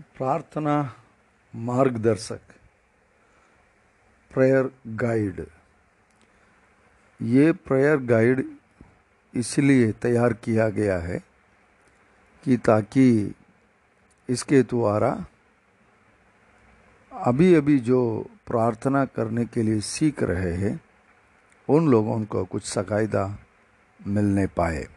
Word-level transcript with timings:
प्रार्थना 0.00 0.94
मार्गदर्शक 1.56 2.40
prayer 4.34 4.70
guide 4.86 5.46
ये 7.22 7.52
प्रेयर 7.52 7.96
गाइड 7.96 8.56
इसलिए 9.34 9.92
तैयार 9.92 10.32
किया 10.32 10.68
गया 10.68 10.98
है 10.98 11.18
कि 12.44 12.56
ताकि 12.56 13.34
इसके 14.28 14.62
द्वारा 14.62 15.24
अभी 17.12 17.54
अभी 17.54 17.78
जो 17.78 18.30
प्रार्थना 18.46 19.04
करने 19.04 19.44
के 19.44 19.62
लिए 19.62 19.80
सीख 19.80 20.22
रहे 20.22 20.52
हैं, 20.52 20.80
उन 21.68 21.88
लोगों 21.88 22.24
को 22.24 22.44
कुछ 22.44 22.64
सकायदा 22.64 23.38
मिलने 24.06 24.46
पाए। 24.46 24.88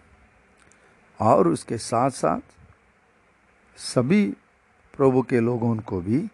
और 1.21 1.47
उसके 1.47 1.77
साथ 1.77 2.09
साथ 2.09 2.39
सभी 3.77 4.33
प्रभु 4.93 5.21
के 5.21 5.39
लोगों 5.39 5.75
को 5.87 6.01
भी 6.01 6.27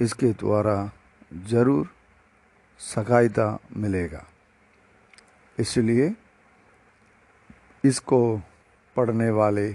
इसके 0.00 0.32
द्वारा 0.32 0.90
ज़रूर 1.46 1.88
सहायता 2.80 3.46
मिलेगा। 3.76 4.24
इसलिए 5.58 6.14
इसको 7.84 8.20
पढ़ने 8.96 9.30
वाले 9.30 9.68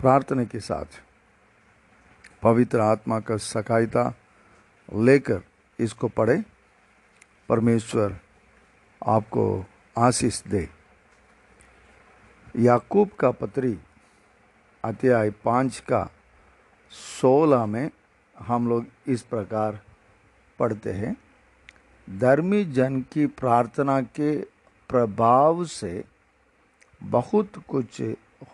प्रार्थना 0.00 0.44
के 0.44 0.60
साथ 0.60 1.00
पवित्र 2.42 2.80
आत्मा 2.80 3.18
का 3.20 3.36
सहायता 3.38 4.12
लेकर 4.88 5.42
इसको 5.78 6.08
पढ़े, 6.08 6.42
परमेश्वर 7.48 8.16
आपको 9.02 9.44
आशीष 9.96 10.42
दे। 10.46 10.68
याकूब 12.54 13.10
का 13.10 13.30
पत्री 13.32 13.76
अध्याय 14.84 15.30
पाँच 15.44 15.78
का 15.80 16.08
सोलह 16.92 17.64
में 17.66 17.90
हम 18.36 18.68
लोग 18.68 18.86
इस 19.06 19.22
प्रकार 19.22 19.78
पढ़ते 20.58 20.92
हैं। 20.92 21.16
धर्मी 22.08 22.64
जन 22.64 23.00
की 23.12 23.26
प्रार्थना 23.32 24.00
के 24.10 24.36
प्रभाव 24.90 25.64
से 25.64 26.04
बहुत 27.00 27.52
कुछ 27.68 28.00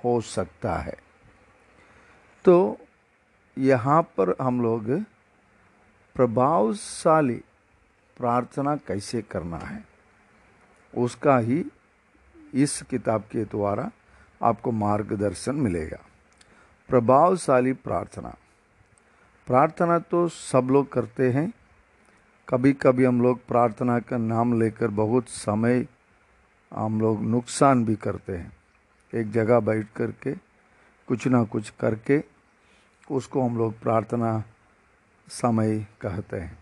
हो 0.05 0.21
सकता 0.21 0.75
है। 0.79 0.97
तो 2.45 2.77
यहाँ 3.57 4.03
पर 4.17 4.35
हम 4.43 4.61
लोग 4.63 4.91
प्रभावशाली 6.17 7.41
प्रार्थना 8.17 8.77
कैसे 8.77 9.23
करना 9.23 9.59
है, 9.59 9.83
उसका 10.95 11.39
ही 11.39 11.65
इस 12.55 12.81
किताब 12.83 13.25
के 13.33 13.45
द्वारा 13.47 13.91
आपको 14.41 14.73
मार्गदर्शन 14.73 15.55
मिलेगा। 15.57 15.99
प्रभावशाली 16.91 17.73
प्रार्थना। 17.73 18.35
प्रार्थना 19.47 19.99
तो 19.99 20.29
सब 20.29 20.69
लोग 20.71 20.93
करते 20.93 21.31
हैं। 21.33 21.53
कभी 22.49 22.73
कभी 22.73 23.05
हम 23.05 23.23
लोग 23.23 23.47
प्रार्थना 23.47 23.99
का 23.99 24.17
नाम 24.17 24.61
लेकर 24.61 24.89
बहुत 24.89 25.29
समय 25.29 25.87
हम 26.75 27.01
लोग 27.01 27.23
नुकसान 27.23 27.85
भी 27.85 27.97
करते 27.97 28.37
हैं। 28.37 28.53
एक 29.15 29.31
जगह 29.31 29.61
बैठ 29.61 29.87
कर 29.97 30.11
के 30.11 30.35
कुछ 31.07 31.27
ना 31.27 31.45
कुछ 31.45 31.71
करके, 31.71 32.25
उसको 33.11 33.43
हम 33.43 33.59
लोग 33.59 33.81
प्रार्थना 33.81 34.45
समय 35.29 35.87
कहते 36.01 36.37
हैं। 36.37 36.59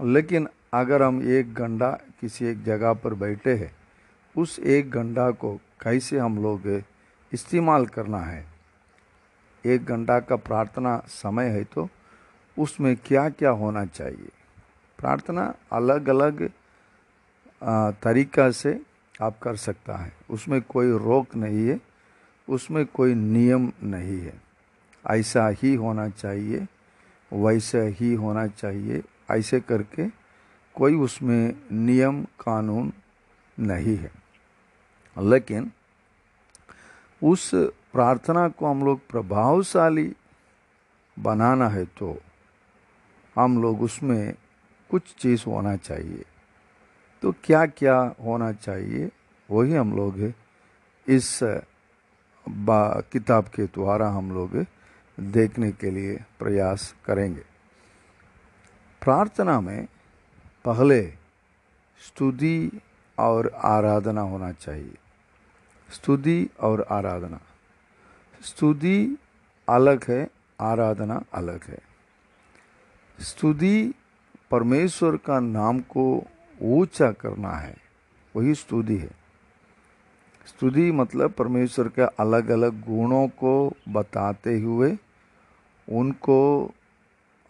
लेकिन 0.00 0.48
अगर 0.74 1.02
हम 1.02 1.22
एक 1.22 1.54
घंटा 1.54 1.90
किसी 1.90 2.44
एक 2.44 2.64
जगह 2.64 2.92
पर 2.92 3.14
बैठे 3.14 3.54
हैं, 3.54 3.72
उस 4.36 4.58
एक 4.58 4.90
घंटा 4.90 5.30
को 5.30 5.56
कैसे 5.56 6.18
हम 6.18 6.42
लोग 6.42 6.82
इस्तेमाल 7.32 7.86
करना 7.86 8.18
है? 8.18 8.51
एक 9.66 9.84
घंटा 9.84 10.18
का 10.20 10.36
प्रार्थना 10.36 10.96
समय 11.08 11.48
है 11.48 11.64
तो 11.64 11.88
उसमें 12.56 12.96
क्या 12.96 13.28
क्या 13.28 13.50
होना 13.50 13.84
चाहिए? 13.86 14.28
प्रार्थना 14.98 15.54
अलग 15.72 16.08
अलग 16.08 16.50
तरीका 18.02 18.50
से 18.50 18.80
आप 19.22 19.38
कर 19.38 19.56
सकता 19.56 19.96
है। 19.96 20.12
उसमें 20.30 20.60
कोई 20.62 20.90
रोक 20.98 21.34
नहीं 21.36 21.66
है, 21.68 21.80
उसमें 22.48 22.84
कोई 22.86 23.14
नियम 23.14 23.72
नहीं 23.82 24.20
है। 24.20 24.40
ऐसा 25.04 25.48
ही 25.62 25.74
होना 25.74 26.08
चाहिए, 26.08 26.66
वैसा 27.32 27.82
ही 27.90 28.12
होना 28.14 28.46
चाहिए, 28.46 29.02
ऐसे 29.30 29.60
करके 29.60 30.08
कोई 30.74 30.94
उसमें 30.94 31.54
नियम 31.72 32.22
कानून 32.40 32.92
नहीं 33.60 33.96
है। 33.96 34.10
लेकिन 35.16 35.70
उस 37.22 37.50
प्रार्थना 37.94 38.48
को 38.48 38.66
हम 38.66 38.84
लोग 38.84 39.00
प्रभावशाली 39.08 40.12
बनाना 41.16 41.68
है 41.68 41.84
तो 41.98 42.16
हम 43.36 43.60
लोग 43.62 43.82
उसमें 43.82 44.34
कुछ 44.90 45.14
चीज़ 45.14 45.44
होना 45.46 45.76
चाहिए। 45.78 46.24
तो 47.22 47.32
क्या 47.44 47.64
क्या 47.66 47.96
होना 48.24 48.52
चाहिए, 48.52 49.10
वही 49.48 49.74
हम 49.74 49.96
लोग 49.96 50.32
इस 51.06 51.38
किताब 53.12 53.44
के 53.46 53.64
द्वारा 53.66 54.08
हम 54.08 54.32
लोग 54.32 54.64
देखने 55.18 55.70
के 55.72 55.90
लिए 55.90 56.16
प्रयास 56.38 56.94
करेंगे। 57.04 57.44
प्रार्थना 59.02 59.60
में 59.60 59.86
पहले 60.64 61.02
स्तुति 62.00 62.80
और 63.18 63.50
आराधना 63.54 64.20
होना 64.22 64.52
चाहिए। 64.54 64.94
स्तुति 65.88 66.48
और 66.60 66.86
आराधना। 66.90 67.40
स्तुति 68.42 69.18
अलग 69.68 70.04
है, 70.08 70.28
आराधना 70.60 71.22
अलग 71.34 71.64
है। 71.64 71.78
स्तुति 73.18 73.94
परमेश्वर 74.50 75.16
का 75.16 75.38
नाम 75.40 75.80
को 75.80 76.24
ऊँचा 76.62 77.10
करना 77.12 77.50
है, 77.50 77.76
वही 78.34 78.54
स्तुति 78.54 78.96
है। 78.96 79.10
स्तुति 80.46 80.90
मतलब 80.92 81.32
परमेश्वर 81.32 81.88
के 81.88 82.02
अलग 82.20 82.48
अलग 82.48 82.80
गुणों 82.80 83.26
को 83.28 83.72
बताते 83.88 84.58
हुए 84.60 84.96
उनको 85.88 86.70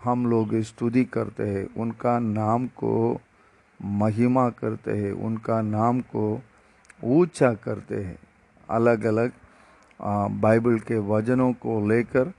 हम 0.01 0.27
लोग 0.27 0.55
स्तुति 0.61 1.05
करते 1.05 1.43
हैं, 1.43 1.67
उनका 1.75 2.19
नाम 2.19 2.67
को 2.67 3.21
महिमा 3.81 4.49
करते 4.51 4.91
हैं, 4.93 5.13
उनका 5.13 5.61
नाम 5.63 6.01
को 6.01 6.41
ऊँचा 7.05 7.53
करते 7.55 8.03
हैं 8.05 8.19
अलग 8.71 9.05
अलग 9.05 9.33
बाइबल 10.31 10.79
के 10.79 10.99
वचनों 10.99 11.53
को 11.53 11.89
लेकर 11.89 12.33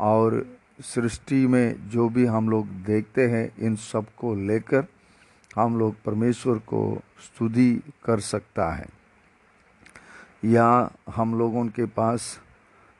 और 0.00 0.56
सृष्टि 0.80 1.46
में 1.46 1.88
जो 1.88 2.08
भी 2.08 2.26
हम 2.26 2.48
लोग 2.48 2.66
देखते 2.66 3.28
हैं, 3.28 3.52
इन 3.58 3.76
सबको 3.76 4.34
लेकर 4.34 4.86
हम 5.56 5.78
लोग 5.78 6.02
परमेश्वर 6.02 6.58
को 6.58 7.00
स्तुति 7.24 7.82
कर 8.04 8.20
सकता 8.20 8.70
है। 8.70 8.86
या 10.44 10.90
हम 11.10 11.38
लोगों 11.38 11.66
के 11.66 11.86
पास 11.86 12.40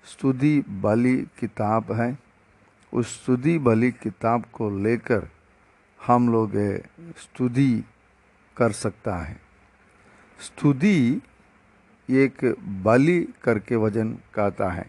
स्तुति 0.04 0.64
बलि 0.68 1.26
किताब 1.38 1.92
है। 1.92 2.18
उस 2.92 3.22
स्तुति 3.22 3.58
बलि 3.58 3.90
किताब 3.90 4.44
को 4.52 4.70
लेकर 4.70 5.28
हम 6.06 6.32
लोग 6.32 6.50
स्तुति 7.16 7.84
कर 8.56 8.72
सकता 8.72 9.16
है। 9.16 9.40
स्तुति 10.40 11.22
एक 12.08 12.44
बलि 12.84 13.20
करके 13.44 13.76
वज़न 13.76 14.12
कहता 14.34 14.70
है। 14.70 14.86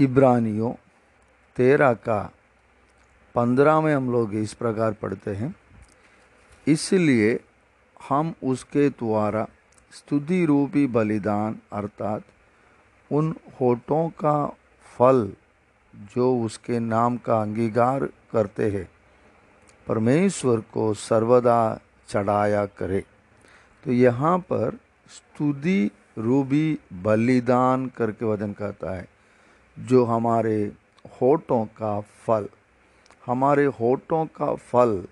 इब्रानियों, 0.00 0.72
तेरह 1.56 1.92
का 1.94 2.20
पंद्रह 3.34 3.80
में 3.80 3.94
हम 3.94 4.10
लोग 4.12 4.34
इस 4.34 4.52
प्रकार 4.54 4.92
पढ़ते 4.92 5.34
हैं। 5.34 5.54
इसलिए 6.66 7.38
हम 8.08 8.34
उसके 8.42 8.88
द्वारा 8.90 9.46
स्तुति 9.92 10.44
रूपी 10.46 10.86
बलिदान 10.86 11.58
अर्थात 11.72 12.22
उन 13.10 13.34
होठों 13.60 14.08
का 14.20 14.46
फल 14.96 15.30
जो 16.14 16.34
उसके 16.44 16.78
नाम 16.78 17.16
का 17.16 17.40
अंगीकार 17.42 18.04
करते 18.32 18.70
हैं, 18.70 18.88
परमेश्वर 19.86 20.60
को 20.72 20.92
सर्वदा 20.94 21.78
चढ़ाया 22.08 22.64
करे। 22.68 23.02
तो 23.84 23.92
यहाँ 23.92 24.38
पर 24.52 24.78
स्तुति, 25.12 25.90
रूबी, 26.18 26.78
बलिदान 27.02 27.86
करके 27.86 28.24
वज़न 28.24 28.52
कहता 28.52 28.94
है, 28.94 29.08
जो 29.78 30.04
हमारे 30.04 30.72
होठों 31.20 31.64
का 31.64 32.00
फल, 32.00 32.48
हमारे 33.26 33.64
होठों 33.64 34.24
का 34.26 34.54
फल, 34.54 35.02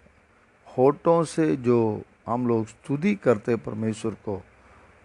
होठों 0.79 1.25
से 1.25 1.57
जो 1.57 2.03
हम 2.27 2.47
लोग 2.49 2.67
स्तुति 2.67 3.15
करते 3.15 3.57
परमेश्वर 3.57 4.13
को, 4.25 4.43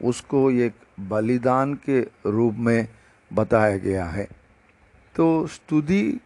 उसको 0.03 0.51
एक 0.51 0.73
बलिदान 0.99 1.73
के 1.73 2.01
रूप 2.25 2.55
में 2.55 2.87
बताया 3.33 3.77
गया 3.77 4.05
है। 4.05 4.27
तो 5.15 5.47
स्तुति 5.47 6.19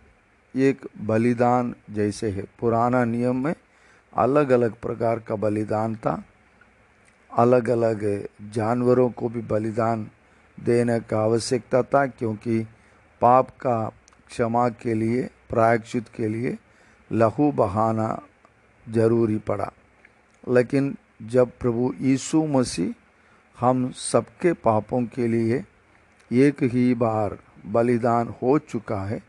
एक 0.56 0.88
बलिदान 1.02 1.76
जैसे 1.90 2.30
है, 2.30 2.44
पुराना 2.60 3.06
नियम 3.06 3.44
में 3.44 3.54
अलग 4.14 4.50
अलग 4.50 4.74
प्रकार 4.74 5.20
का 5.20 5.36
बलिदान 5.36 5.96
था। 5.96 6.24
अलग 7.32 7.70
अलग 7.70 8.04
जानवरों 8.54 9.10
को 9.10 9.30
भी 9.30 9.42
बलिदान 9.42 10.08
देने 10.58 11.00
का 11.00 11.20
आवश्यकता 11.20 11.82
था, 11.84 12.06
क्योंकि 12.08 12.60
पाप 13.22 13.50
का 13.62 13.92
क्षमा 14.28 14.68
के 14.72 14.94
लिए, 14.94 15.30
प्रायश्चित 15.50 16.08
के 16.16 16.28
लिए 16.28 16.58
लहू 17.12 17.52
बहाना 17.52 18.22
ज़रूरी 18.86 19.38
पड़ा। 19.48 19.72
लेकिन 20.44 20.96
जब 21.24 21.52
प्रभु 21.60 21.94
यीशु 22.02 22.46
मसीह 22.48 22.94
हम 23.58 23.90
सबके 23.92 24.54
पापों 24.56 25.02
के 25.06 25.28
लिए 25.28 25.64
एक 26.32 26.64
ही 26.64 26.94
बार 26.96 27.38
बलिदान 27.66 28.34
हो 28.42 28.58
चुका 28.60 29.02
है, 29.04 29.22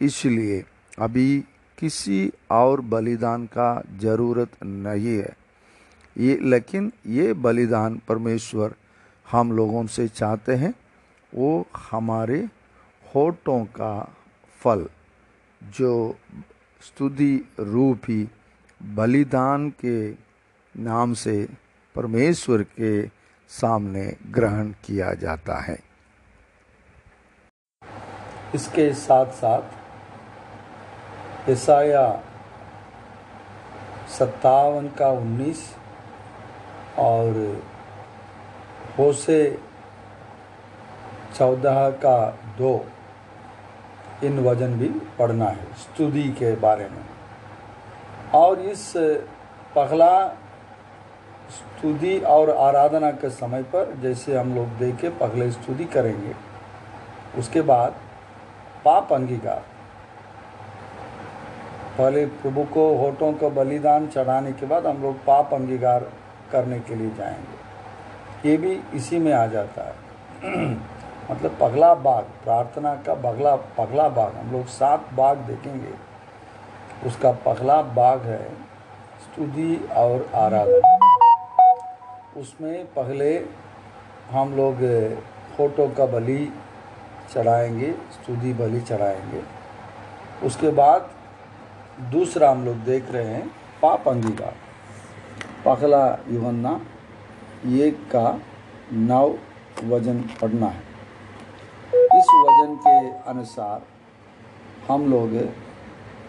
इसलिए 0.00 0.64
अभी 0.98 1.38
किसी 1.78 2.30
और 2.50 2.80
बलिदान 2.82 3.46
का 3.46 3.82
ज़रूरत 3.98 4.50
नहीं 4.64 5.16
है। 5.16 5.34
ये, 6.16 6.38
लेकिन 6.42 6.92
ये 7.06 7.32
बलिदान 7.32 8.00
परमेश्वर 8.08 8.74
हम 9.26 9.52
लोगों 9.52 9.86
से 9.86 10.08
चाहते 10.08 10.54
हैं, 10.54 10.74
वो 11.32 11.66
हमारे 11.90 12.38
होठों 13.04 13.64
का 13.64 13.94
फल, 14.60 14.86
जो 15.62 16.16
स्तुति 16.82 17.34
रूपी 17.60 18.28
बलिदान 18.80 19.68
के 19.84 20.10
नाम 20.74 21.14
से 21.14 21.48
परमेश्वर 21.94 22.62
के 22.80 23.06
सामने 23.50 24.16
ग्रहण 24.26 24.70
किया 24.84 25.12
जाता 25.14 25.60
है। 25.60 25.78
इसके 28.54 28.92
साथ 28.94 29.26
साथ 29.32 29.62
ईसाया 31.50 32.22
सत्तावन 34.18 34.88
का 34.88 35.08
उन्नीस 35.10 35.60
और 36.98 37.62
होसे 38.98 39.58
चौदह 41.36 41.90
का 41.90 42.38
दो, 42.58 42.86
इन 44.24 44.38
वज़न 44.44 44.78
भी 44.78 44.88
पढ़ना 44.88 45.44
है, 45.44 45.64
स्तुति 45.74 46.28
के 46.28 46.56
बारे 46.56 46.88
में। 46.88 47.04
और 48.34 48.60
इस 48.60 48.92
पगला 49.76 50.28
स्तुति 51.48 52.18
और 52.18 52.50
आराधना 52.50 53.10
के 53.10 53.30
समय 53.30 53.62
पर, 53.62 53.94
जैसे 54.02 54.38
हम 54.38 54.54
लोग 54.54 54.68
देखे, 54.68 55.08
पगले 55.08 55.50
स्तुति 55.50 55.84
करेंगे। 55.84 56.34
उसके 57.38 57.60
बाद 57.60 57.94
पाप 58.84 59.12
अंगीकार। 59.12 59.64
पहले 61.98 62.26
प्रभु 62.26 62.64
को 62.64 62.96
होठों 62.96 63.32
का 63.32 63.48
बलिदान 63.48 64.08
चढ़ाने 64.08 64.52
के 64.52 64.66
बाद 64.66 64.86
हम 64.86 65.02
लोग 65.02 65.24
पाप 65.24 65.54
अंगीकार 65.54 66.12
करने 66.52 66.80
के 66.80 66.94
लिए 66.94 67.10
जाएँगे। 67.10 68.50
ये 68.50 68.56
भी 68.56 68.82
इसी 68.94 69.18
में 69.18 69.32
आ 69.32 69.46
जाता 69.46 69.82
है। 69.82 69.94
मतलब 71.30 71.56
पगला 71.60 71.94
बाग, 71.94 72.24
प्रार्थना 72.24 72.94
का 72.94 73.14
बगला 73.14 73.56
पगला 73.56 74.08
बाग, 74.08 74.36
हम 74.36 74.52
लोग 74.52 74.66
सात 74.66 75.12
बाग 75.14 75.38
देखेंगे। 75.38 75.94
उसका 77.06 77.32
पगला 77.32 77.82
बाग 77.82 78.22
है 78.22 78.44
स्तुति 79.20 79.88
और 79.96 80.30
आराधना। 80.34 80.96
उसमें 82.40 82.86
पहले 82.86 83.46
हम 84.30 84.56
लोग, 84.56 84.76
फ़ोटो 85.56 85.88
का 85.88 86.06
बलि 86.06 86.52
चढ़ाएँगे, 87.34 87.92
स्तुति 87.92 88.52
बलि 88.52 88.80
चढ़ाएँगे। 88.80 89.42
उसके 90.46 90.70
बाद 90.70 91.10
दूसरा 92.00 92.50
हम 92.50 92.64
लोग 92.64 92.76
देख 92.76 93.10
रहे 93.10 93.24
हैं 93.24 93.50
पाप 93.82 94.08
अंगीकार 94.08 94.54
पहला 95.66 96.06
युवन्ना 96.30 96.72
एक 97.76 97.96
का 98.06 98.40
नव 98.92 99.38
वज़न 99.84 100.20
पढ़ना 100.40 100.66
है। 100.66 100.82
इस 102.18 102.28
वज़न 102.36 102.74
के 102.76 102.98
अनुसार 103.30 103.82
हम 104.88 105.10
लोग 105.10 105.34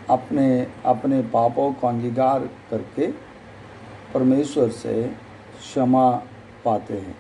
अपने 0.10 0.48
अपने 0.86 1.22
पापों 1.34 1.72
को 1.74 1.88
अंगीकार 1.88 2.50
करके 2.70 3.08
परमेश्वर 4.14 4.70
से 4.70 5.04
क्षमा 5.60 6.10
पाते 6.66 6.94
हैं। 6.94 7.16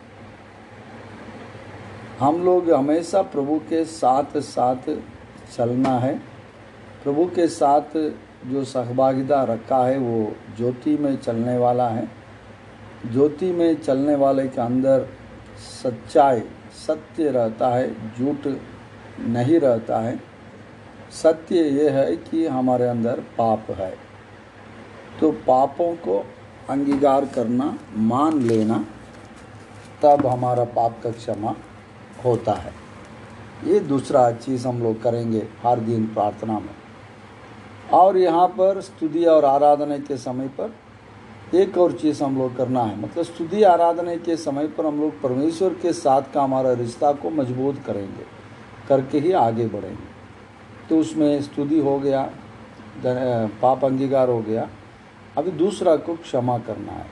हम 2.19 2.43
लोग 2.45 2.71
हमेशा 2.71 3.21
प्रभु 3.21 3.57
के 3.69 3.83
साथ 3.85 4.37
साथ 4.41 4.89
चलना 5.55 5.97
है। 5.99 6.15
प्रभु 7.03 7.25
के 7.35 7.47
साथ 7.47 7.97
जो 8.45 8.63
सहभागिता 8.63 9.43
रखा 9.43 9.87
है, 9.87 9.97
वो 9.97 10.35
ज्योति 10.57 10.97
में 10.97 11.17
चलने 11.17 11.57
वाला 11.57 11.89
है। 11.89 12.11
ज्योति 13.11 13.51
में 13.51 13.81
चलने 13.81 14.15
वाले 14.15 14.47
के 14.47 14.61
अंदर 14.61 15.07
सच्चाई, 15.83 16.39
सत्य 16.87 17.29
रहता 17.29 17.67
है, 17.67 18.15
झूठ 18.15 18.47
नहीं 19.19 19.59
रहता 19.59 19.99
है। 19.99 20.19
सत्य 21.11 21.55
ये 21.55 21.89
है 21.89 22.17
कि 22.17 22.47
हमारे 22.47 22.85
अंदर 22.85 23.19
पाप 23.37 23.65
है। 23.71 23.97
तो 25.21 25.31
पापों 25.31 25.95
को 25.95 26.25
अंगीकार 26.69 27.25
करना, 27.25 27.79
मान 27.95 28.41
लेना, 28.41 28.85
तब 30.03 30.27
हमारा 30.27 30.63
पाप 30.63 31.01
का 31.03 31.11
क्षमा 31.11 31.55
होता 32.25 32.53
है। 32.53 32.73
ये 33.65 33.79
दूसरा 33.79 34.31
चीज़ 34.31 34.67
हम 34.67 34.83
लोग 34.83 35.01
करेंगे 35.01 35.47
हर 35.63 35.79
दिन 35.79 36.07
प्रार्थना 36.07 36.59
में। 36.59 36.86
और 37.93 38.17
यहाँ 38.17 38.47
पर 38.49 38.79
स्तुति 38.81 39.23
और 39.25 39.45
आराधना 39.45 39.97
के 39.97 40.17
समय 40.17 40.47
पर 40.59 40.73
एक 41.55 41.77
और 41.77 41.91
चीज़ 41.91 42.23
हम 42.23 42.37
लोग 42.37 42.55
करना 42.57 42.81
है। 42.83 42.99
मतलब 43.01 43.23
स्तुति, 43.23 43.61
आराधना 43.63 44.15
के 44.15 44.35
समय 44.37 44.67
पर 44.67 44.85
हम 44.85 44.99
लोग 45.01 45.21
परमेश्वर 45.21 45.73
के 45.73 45.93
साथ 45.93 46.21
का 46.33 46.43
हमारा 46.43 46.73
रिश्ता 46.73 47.11
को 47.13 47.29
मज़बूत 47.31 47.79
करेंगे, 47.85 48.25
करके 48.87 49.19
ही 49.19 49.31
आगे 49.33 49.67
बढ़ेंगे। 49.67 50.15
तो 50.89 50.99
उसमें 50.99 51.41
स्तुति 51.41 51.79
हो 51.79 51.97
गया 51.99 52.29
पाप 53.61 53.85
अंगीकार 53.85 54.29
हो 54.29 54.39
गया। 54.41 54.67
अभी 55.37 55.51
दूसरा 55.53 55.95
को 55.95 56.15
क्षमा 56.15 56.57
करना 56.59 56.91
है। 56.91 57.05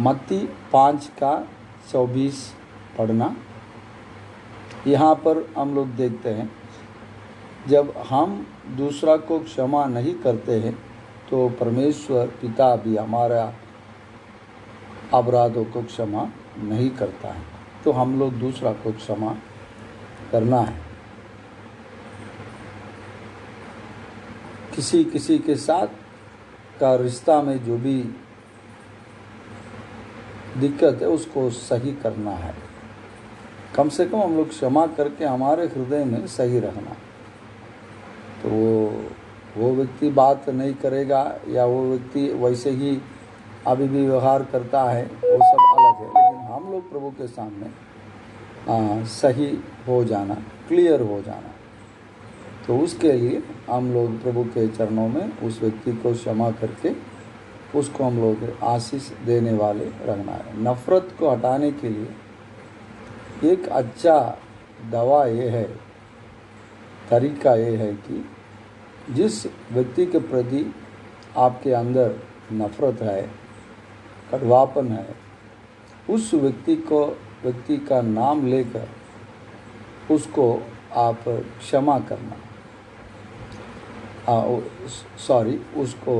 मत्ती 0.00 0.38
पाँच 0.72 1.06
का 1.18 1.36
चौबीस 1.90 2.48
पढ़ना। 2.98 3.34
यहाँ 4.86 5.14
पर 5.16 5.46
हम 5.58 5.74
लोग 5.74 5.88
देखते 5.96 6.30
हैं। 6.30 6.50
जब 7.68 7.94
हम 8.08 8.46
दूसरा 8.76 9.16
को 9.16 9.38
क्षमा 9.38 9.84
नहीं 9.84 10.14
करते 10.14 10.58
हैं 10.60 10.74
तो 11.30 11.48
परमेश्वर 11.48 12.26
पिता 12.26 12.76
भी 12.76 12.96
हमारा 12.96 13.52
अपराधों 15.14 15.64
को 15.64 15.82
क्षमा 15.82 16.28
नहीं 16.58 16.90
करता 16.90 17.28
है। 17.28 17.42
तो 17.84 17.92
हम 17.92 18.18
लोग 18.18 18.32
दूसरा 18.32 18.72
को 18.72 18.92
क्षमा 18.92 19.36
करना 20.32 20.60
है। 20.60 20.80
किसी 24.76 25.04
किसी 25.04 25.38
के 25.38 25.56
साथ 25.56 25.86
का 26.80 26.94
रिश्ता 26.94 27.42
में 27.42 27.64
जो 27.64 27.76
भी 27.78 28.02
दिक्कत 30.56 30.98
है, 31.02 31.08
उसको 31.08 31.50
सही 31.50 31.92
करना 31.92 32.30
है। 32.30 32.54
कम 33.74 33.88
से 33.88 34.06
कम 34.06 34.22
हम 34.22 34.36
लोग 34.36 34.48
क्षमा 34.48 34.86
करके 34.86 35.24
हमारे 35.24 35.66
हृदय 35.66 36.04
में 36.04 36.26
सही 36.26 36.58
रहना। 36.58 36.96
तो 38.42 38.48
वो 38.48 39.04
वो 39.56 39.70
व्यक्ति 39.74 40.08
बात 40.10 40.48
नहीं 40.50 40.74
करेगा 40.74 41.22
या 41.48 41.64
वो 41.64 41.82
व्यक्ति 41.82 42.28
वैसे 42.34 42.70
ही 42.70 43.00
अभी 43.66 43.88
भी 43.88 44.06
व्यवहार 44.06 44.42
करता 44.42 44.82
है 44.84 45.04
वो 45.04 45.36
सब 45.40 45.60
अलग 45.72 46.00
है। 46.00 46.06
लेकिन 46.06 46.40
हम 46.52 46.70
लोग 46.72 46.90
प्रभु 46.90 47.10
के 47.10 47.26
सामने 47.26 47.66
आ, 48.68 49.04
सही 49.04 49.46
हो 49.88 50.02
जाना 50.04 50.34
क्लियर 50.68 51.00
हो 51.00 51.20
जाना। 51.22 51.50
तो 52.66 52.78
उसके 52.78 53.12
लिए 53.12 53.42
हम 53.70 53.92
लोग 53.92 54.20
प्रभु 54.22 54.44
के 54.44 54.66
चरणों 54.68 55.08
में 55.08 55.38
उस 55.40 55.60
व्यक्ति 55.62 55.92
को 55.92 56.12
क्षमा 56.12 56.50
करके 56.50 56.94
उसको 57.78 58.04
हम 58.04 58.20
लोग 58.20 58.36
आशीष 58.64 59.08
देने 59.26 59.52
वाले 59.52 59.84
रखना 59.84 60.32
है। 60.32 60.62
नफ़रत 60.62 61.14
को 61.18 61.30
हटाने 61.30 61.70
के 61.72 61.88
लिए 61.88 63.50
एक 63.52 63.68
अच्छा 63.68 64.18
दवा 64.90 65.24
ये 65.26 65.48
है 65.48 65.64
तरीका 67.10 67.54
ये 67.54 67.76
है 67.76 67.92
कि 67.94 68.24
जिस 69.10 69.46
व्यक्ति 69.46 70.06
के 70.06 70.18
प्रति 70.18 70.74
आपके 71.36 71.72
अंदर 71.72 72.14
नफ़रत 72.52 73.02
है, 73.02 73.22
कड़वापन 74.30 74.88
है, 74.88 75.14
उस 76.10 76.34
व्यक्ति 76.34 76.76
को, 76.76 77.04
व्यक्ति 77.42 77.76
का 77.78 78.00
नाम 78.02 78.46
लेकर 78.46 78.88
उसको 80.10 80.62
आप 80.96 81.24
क्षमा 81.28 81.98
करना। 81.98 82.36
सॉरी, 85.18 85.56
उसको 85.76 86.16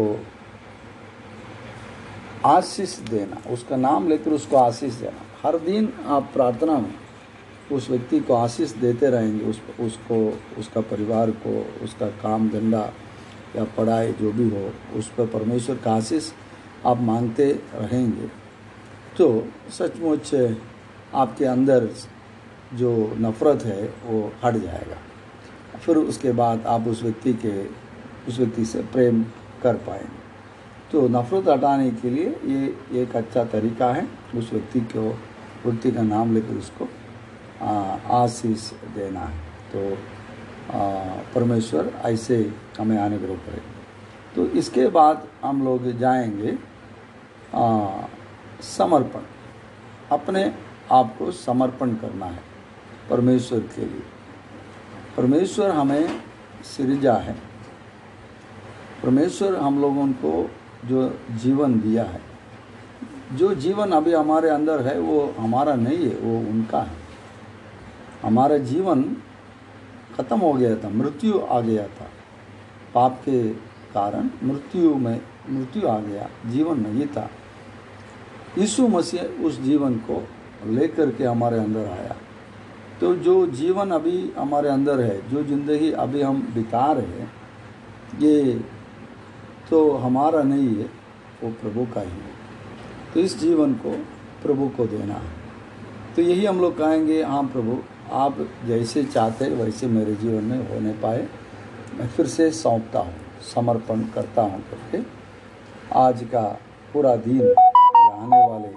आशीष 2.47 2.99
देना, 2.99 3.37
उसका 3.51 3.77
नाम 3.77 4.09
लेकर 4.09 4.31
उसको 4.31 4.57
आशीष 4.57 4.95
देना। 4.95 5.23
हर 5.43 5.59
दिन 5.59 5.93
आप 6.07 6.31
प्रार्थना 6.33 6.79
में 6.79 6.95
उस 7.73 7.91
व्यक्ति 7.91 8.21
को 8.21 8.35
आशीष 8.35 8.73
देते 8.73 9.11
रहेंगे, 9.11 9.45
उस, 9.45 9.62
उसको, 9.81 10.41
उसका 10.59 10.81
परिवार 10.81 11.31
को, 11.31 11.85
उसका 11.85 12.07
काम 12.07 12.49
धंधा 12.49 12.93
या 13.57 13.64
पढ़ाई 13.64 14.12
जो 14.12 14.33
भी 14.33 14.49
हो, 14.49 14.71
उस 14.99 15.09
पर 15.09 15.26
परमेश्वर 15.26 15.76
का 15.76 15.95
आशीष 15.95 16.31
आप 16.87 17.00
मांगते 17.00 17.62
रहेंगे। 17.75 18.29
तो 19.19 19.47
सचमुच 19.71 20.55
आपके 21.14 21.45
अंदर 21.45 21.88
जो 22.75 23.14
नफ़रत 23.19 23.62
है, 23.62 23.95
वो 24.07 24.33
हट 24.45 24.55
जाएगा। 24.55 24.97
फिर 25.79 25.97
उसके 25.97 26.33
बाद 26.33 26.67
आप 26.67 26.87
उस 26.88 27.02
व्यक्ति 27.02 27.33
के, 27.33 27.67
उस 28.29 28.38
व्यक्ति 28.38 28.64
से 28.64 28.83
प्रेम 28.83 29.25
कर 29.62 29.75
पाएँगे। 29.75 30.23
तो 30.93 31.09
नफरत 31.09 31.49
हटाने 31.49 31.91
के 31.91 32.11
लिए 32.11 32.26
ये, 32.26 32.76
एक 33.02 33.17
अच्छा 33.17 33.45
तरीका 33.45 33.93
है 33.93 34.09
उस 34.37 34.50
व्यक्ति 34.52 34.81
को, 34.81 35.19
व्यक्ति 35.67 35.93
का 35.93 36.02
नाम 36.02 36.35
लेकर 36.35 36.55
उसको 36.55 36.88
आशीष 37.62 38.71
देना 38.95 39.21
है। 39.21 39.38
तो 39.73 39.97
परमेश्वर 41.35 41.92
ऐसे 42.04 42.37
हमें 42.78 42.97
आने 42.99 43.16
अनुग्रह 43.16 43.37
करे। 43.37 43.62
तो 44.37 44.47
इसके 44.59 44.87
बाद 44.88 45.26
हम 45.45 45.64
लोग 45.64 45.90
जाएँगे 45.99 46.59
आ, 47.54 47.88
समर्पण। 48.62 49.21
अपने 50.12 50.54
आप 50.92 51.14
को 51.19 51.31
समर्पण 51.33 51.95
करना 51.95 52.26
है 52.26 52.42
परमेश्वर 53.11 53.61
के 53.75 53.85
लिए। 53.85 54.02
परमेश्वर 55.16 55.71
हमें 55.71 56.21
सृजा 56.64 57.14
है। 57.16 57.37
परमेश्वर 59.02 59.57
हम 59.57 59.81
लोगों 59.81 60.07
को 60.25 60.50
जो 60.85 61.09
जीवन 61.33 61.78
दिया 61.81 62.04
है 62.04 62.21
जो 63.33 63.54
जीवन 63.54 63.92
अभी 63.92 64.12
हमारे 64.12 64.49
अंदर 64.49 64.87
है 64.87 64.99
वो 64.99 65.35
हमारा 65.38 65.75
नहीं 65.75 65.99
है 65.99 66.14
वो 66.16 66.38
उनका 66.50 66.81
है। 66.81 67.01
हमारा 68.23 68.59
जीवन 68.59 69.17
खत्म 70.17 70.38
हो 70.38 70.52
गया 70.52 70.76
था, 70.76 70.88
मृत्यु 70.88 71.38
आ 71.38 71.61
गया 71.61 71.87
था। 71.87 72.09
पाप 72.95 73.23
के 73.25 73.49
कारण 73.95 74.31
मृत्यु 74.43 74.95
में, 74.95 75.21
मृत्यु 75.50 75.88
आ 75.88 75.99
गया, 75.99 76.29
जीवन 76.50 76.81
नहीं 76.81 77.07
था। 77.07 77.31
यीशु 78.59 78.88
मसीह 78.88 79.23
उस 79.23 79.61
जीवन 79.61 79.95
को 79.95 80.29
लेकर 80.67 81.11
के 81.11 81.25
हमारे 81.25 81.59
अंदर 81.59 81.87
आया। 81.87 82.17
तो 83.00 83.14
जो 83.14 83.47
जीवन 83.47 83.91
अभी 83.91 84.33
हमारे 84.38 84.69
अंदर 84.69 85.00
है, 85.00 85.31
जो 85.31 85.43
ज़िंदगी 85.43 85.93
अभी 85.93 86.23
हम 86.23 86.52
बिता 86.55 86.93
रहे 86.93 87.07
हैं, 87.07 87.33
ये 88.19 88.61
तो 89.71 89.93
हमारा 89.93 90.43
नहीं 90.43 90.69
है, 90.69 90.91
वो 91.43 91.50
प्रभु 91.50 91.87
का 91.95 92.00
ही 92.00 92.11
है। 92.11 92.33
तो 93.14 93.21
इस 93.21 93.41
जीवन 93.41 93.75
को 93.75 93.91
प्रभु 94.43 94.69
को 94.69 94.87
देना 94.87 95.14
है। 95.14 95.31
तो 96.17 96.23
यही 96.23 96.47
हम 96.47 96.61
लोग 96.61 96.79
कहेंगे 96.79 97.23
हाँ 97.23 97.45
प्रभु 97.45 97.79
आप 98.12 98.37
जैसे 98.66 99.02
चाहते 99.04 99.49
वैसे 99.49 99.87
मेरे 99.87 100.14
जीवन 100.14 100.45
में 100.45 100.69
होने 100.71 100.92
पाए। 100.92 101.26
मैं 101.95 102.09
फिर 102.09 102.26
से 102.26 102.50
सौंपता 102.52 102.99
हूँ, 102.99 103.14
समर्पण 103.45 104.02
करता 104.14 104.42
हूँ 104.42 104.61
करके। 104.71 104.99
आज 105.99 106.23
का 106.25 106.42
पूरा 106.95 107.14
दिन 107.19 107.40
आने 107.40 108.40
वाले 108.49 108.73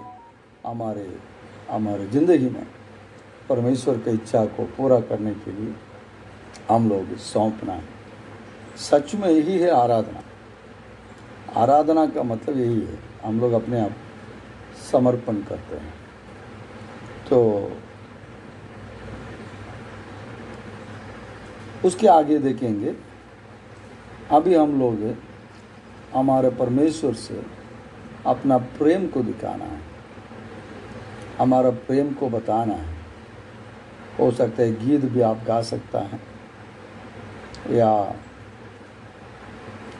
हमारे 0.65 1.07
हमारे 1.71 2.07
ज़िंदगी 2.07 2.49
में 2.49 2.65
परमेश्वर 3.49 3.97
की 3.97 4.11
इच्छा 4.11 4.45
को 4.47 4.63
पूरा 4.77 4.99
करने 5.01 5.33
के 5.35 5.51
लिए 5.51 5.73
हम 6.69 6.89
लोग 6.89 7.15
सौंपना 7.23 7.73
है। 7.73 7.83
सच 8.79 9.15
में 9.15 9.29
यही 9.29 9.57
है 9.59 9.69
आराधना। 9.71 10.21
आराधना 11.61 12.05
का 12.05 12.23
मतलब 12.23 12.57
यही 12.57 12.79
है, 12.81 12.99
हम 13.25 13.39
लोग 13.39 13.51
अपने 13.53 13.79
आप 13.81 13.91
समर्पण 14.91 15.41
करते 15.43 15.75
हैं। 15.75 15.93
तो 17.29 17.41
उसके 21.85 22.07
आगे 22.07 22.37
देखेंगे 22.37 22.95
अभी 24.31 24.55
हम 24.55 24.79
लोग 24.79 25.15
हमारे 26.15 26.49
परमेश्वर 26.49 27.13
से 27.13 27.41
अपना 28.25 28.57
प्रेम 28.57 29.07
को 29.07 29.21
दिखाना 29.23 29.65
है। 29.65 29.79
हमारा 31.39 31.69
प्रेम 31.69 32.13
को 32.13 32.29
बताना 32.29 32.73
है। 32.73 32.95
हो 34.19 34.31
सकता 34.31 34.63
है 34.63 34.85
गीत 34.85 35.05
भी 35.05 35.21
आप 35.21 35.43
गा 35.47 35.61
सकता 35.61 35.99
है 35.99 36.19
या 37.71 38.03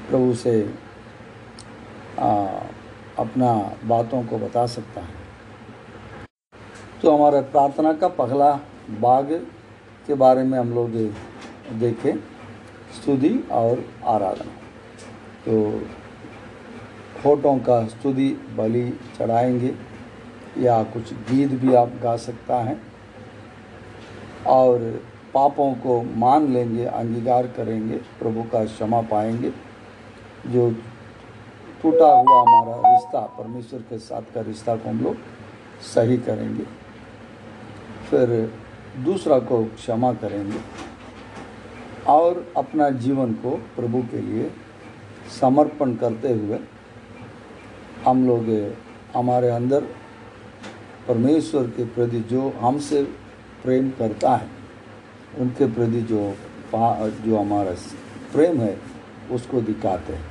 प्रभु 0.10 0.34
से 0.34 0.74
आ, 2.20 2.46
अपना 3.20 3.78
बातों 3.86 4.24
को 4.24 4.38
बता 4.38 4.66
सकता 4.68 5.02
है। 5.02 5.14
तो 7.02 7.18
हमारा 7.18 7.42
प्रार्थना 7.42 7.94
का 7.94 8.08
पहला 8.08 8.52
बाग 9.00 9.34
के 10.08 10.14
बारे 10.14 10.44
में 10.44 10.60
हम 10.60 10.74
लोग 10.74 10.92
देखें, 11.74 12.16
स्तुति 13.02 13.48
और 13.52 13.86
आराधना। 14.06 14.52
तो 15.46 15.82
होठों 17.26 17.58
का 17.58 17.88
स्तुति, 17.88 18.42
बलि 18.56 19.00
चढ़ाएँगे, 19.18 19.76
या 20.58 20.84
कुछ 20.84 21.14
गीत 21.14 21.50
भी 21.50 21.74
आप 21.74 21.92
गा 22.04 22.18
सकता 22.18 22.56
है। 22.56 22.78
और 24.48 25.04
पापों 25.34 25.74
को 25.74 26.02
मान 26.02 26.54
लेंगे, 26.54 26.86
अंगीकार 26.86 27.48
करेंगे, 27.48 27.98
प्रभु 27.98 28.44
का 28.44 28.66
क्षमा 28.66 29.02
पाएँगे। 29.02 29.52
जो 30.48 30.72
टूटा 31.82 32.06
हुआ 32.06 32.42
हमारा 32.42 32.96
रिश्ता, 32.96 33.20
परमेश्वर 33.20 33.80
के 33.80 33.98
साथ 33.98 34.22
का 34.22 34.42
रिश्ता 34.42 34.76
को 34.76 34.90
हम 34.90 35.00
लोग 35.00 35.16
सही 35.82 36.18
करेंगे। 36.18 36.64
फिर 38.10 38.54
दूसरा 39.04 39.40
को 39.40 39.64
क्षमा 39.64 40.14
करेंगे। 40.14 40.58
और 42.08 42.46
अपना 42.58 42.90
जीवन 42.90 43.34
को 43.34 43.52
प्रभु 43.76 44.02
के 44.12 44.22
लिए 44.22 44.52
समर्पण 45.42 45.96
करते 45.96 46.34
हुए 46.34 46.60
हम 48.06 48.26
लोग 48.28 48.50
हमारे 49.16 49.50
अंदर 49.50 49.82
परमेश्वर 51.08 51.68
के 51.68 51.84
प्रति 51.86 52.20
जो 52.30 52.50
हमसे 52.60 53.02
प्रेम 53.64 53.90
करता 53.90 54.36
है, 54.36 54.48
उनके 55.40 55.66
प्रति 55.74 56.02
जो 56.04 56.34
जो 56.76 57.38
हमारा 57.38 57.72
प्रेम 58.34 58.62
है, 58.62 58.78
उसको 59.32 59.62
दिखाते 59.62 60.14
हैं। 60.14 60.26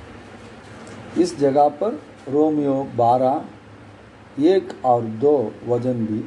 इस 1.18 1.38
जगह 1.38 1.68
पर 1.80 2.00
रोमियो 2.28 2.74
बारह, 2.96 3.44
एक 4.44 4.72
और 4.84 5.02
दो 5.02 5.52
वज़न 5.66 6.06
भी 6.06 6.22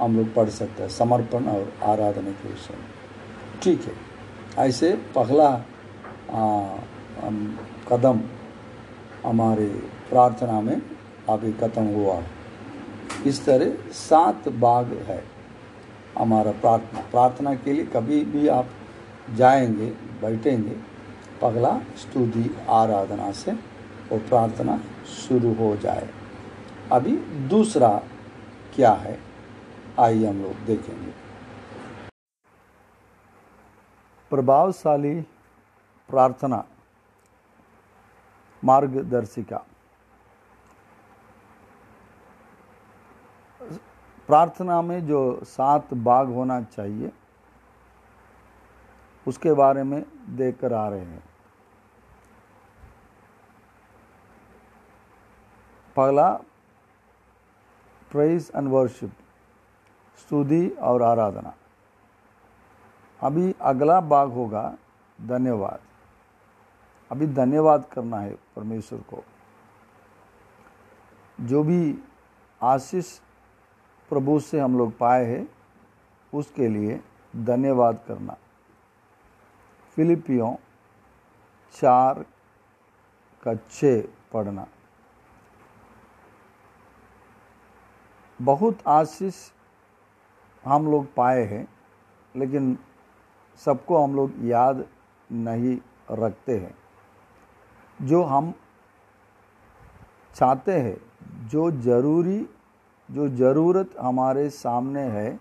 हम 0.00 0.16
लोग 0.16 0.34
पढ़ 0.34 0.48
सकते 0.50 0.82
हैं, 0.82 0.90
समर्पण 0.90 1.46
और 1.46 1.72
आराधना 1.82 2.30
के 2.32 2.48
विषय 2.48 2.74
ठीक 3.62 3.80
है। 3.82 4.07
ऐसे 4.58 4.90
पहला 5.16 5.50
कदम 7.88 8.20
हमारे 9.24 9.66
प्रार्थना 10.10 10.60
में 10.60 10.80
अभी 11.28 11.52
खत्म 11.52 11.84
हुआ। 11.86 12.22
इस 13.26 13.44
तरह 13.44 13.92
सात 13.92 14.48
बाग 14.58 14.92
है 15.06 15.22
हमारा 16.18 16.52
प्रार्थना। 16.54 17.00
प्रार्थना 17.10 17.54
के 17.54 17.72
लिए 17.72 17.84
कभी 17.86 18.24
भी 18.24 18.48
आप 18.48 18.68
जाएँगे, 19.36 19.86
बैठेंगे, 20.22 20.76
पगला 21.42 21.78
स्तुति 21.98 22.50
आराधना 22.70 23.30
से 23.32 23.52
वो 24.10 24.18
प्रार्थना 24.28 24.80
शुरू 25.18 25.52
हो 25.54 25.74
जाए। 25.76 26.08
अभी 26.92 27.16
दूसरा 27.48 27.90
क्या 28.74 28.92
है, 28.96 29.18
आइए 30.00 30.26
हम 30.26 30.42
लोग 30.42 30.64
देखेंगे। 30.66 31.27
प्रभावशाली 34.30 35.20
प्रार्थना 36.08 36.64
मार्गदर्शिका। 38.64 39.64
प्रार्थना 44.26 44.82
में 44.82 45.06
जो 45.06 45.40
सात 45.44 45.94
भाग 45.94 46.28
होना 46.28 46.60
चाहिए, 46.62 47.12
उसके 49.26 49.52
बारे 49.52 49.82
में 49.82 50.02
देख 50.28 50.58
कर 50.60 50.72
आ 50.72 50.88
रहे 50.88 51.00
हैं। 51.00 51.22
पहला 55.96 56.30
प्रेज 58.10 58.50
एंड 58.56 58.68
वर्शिप 58.68 59.12
स्तुति 60.16 60.68
और 60.68 61.02
आराधना। 61.02 61.54
अभी 63.22 63.54
अगला 63.60 64.00
बाग 64.00 64.32
होगा 64.32 64.76
धन्यवाद। 65.20 65.80
अभी 67.10 67.26
धन्यवाद 67.26 67.84
करना 67.92 68.16
है 68.16 68.34
परमेश्वर 68.34 68.98
को। 68.98 69.24
जो 71.40 71.62
भी 71.62 71.98
आशीष 72.62 73.18
प्रभु 74.08 74.40
से 74.40 74.60
हम 74.60 74.78
लोग 74.78 74.98
पाए 74.98 75.24
हैं, 75.24 75.48
उसके 76.34 76.68
लिए 76.68 77.00
धन्यवाद 77.36 78.04
करना। 78.08 78.36
फिलिपियों 79.96 80.54
चार 81.72 82.22
का 83.42 83.54
छ 83.54 83.84
पढ़ना। 84.32 84.66
बहुत 88.42 88.78
आशीष 88.86 89.34
हम 90.64 90.90
लोग 90.90 91.14
पाए 91.14 91.42
हैं, 91.44 91.68
लेकिन 92.36 92.78
सबको 93.64 94.02
हम 94.04 94.14
लोग 94.14 94.32
याद 94.40 94.84
नहीं 95.32 95.78
रखते 96.10 96.56
हैं। 96.58 96.74
जो 98.02 98.22
हम 98.22 98.52
चाहते 100.34 100.72
हैं, 100.72 100.96
जो 101.48 101.70
ज़रूरी, 101.70 102.46
जो 103.08 103.28
ज़रूरत 103.28 103.94
हमारे 104.00 104.48
सामने 104.50 105.02
है, 105.02 105.40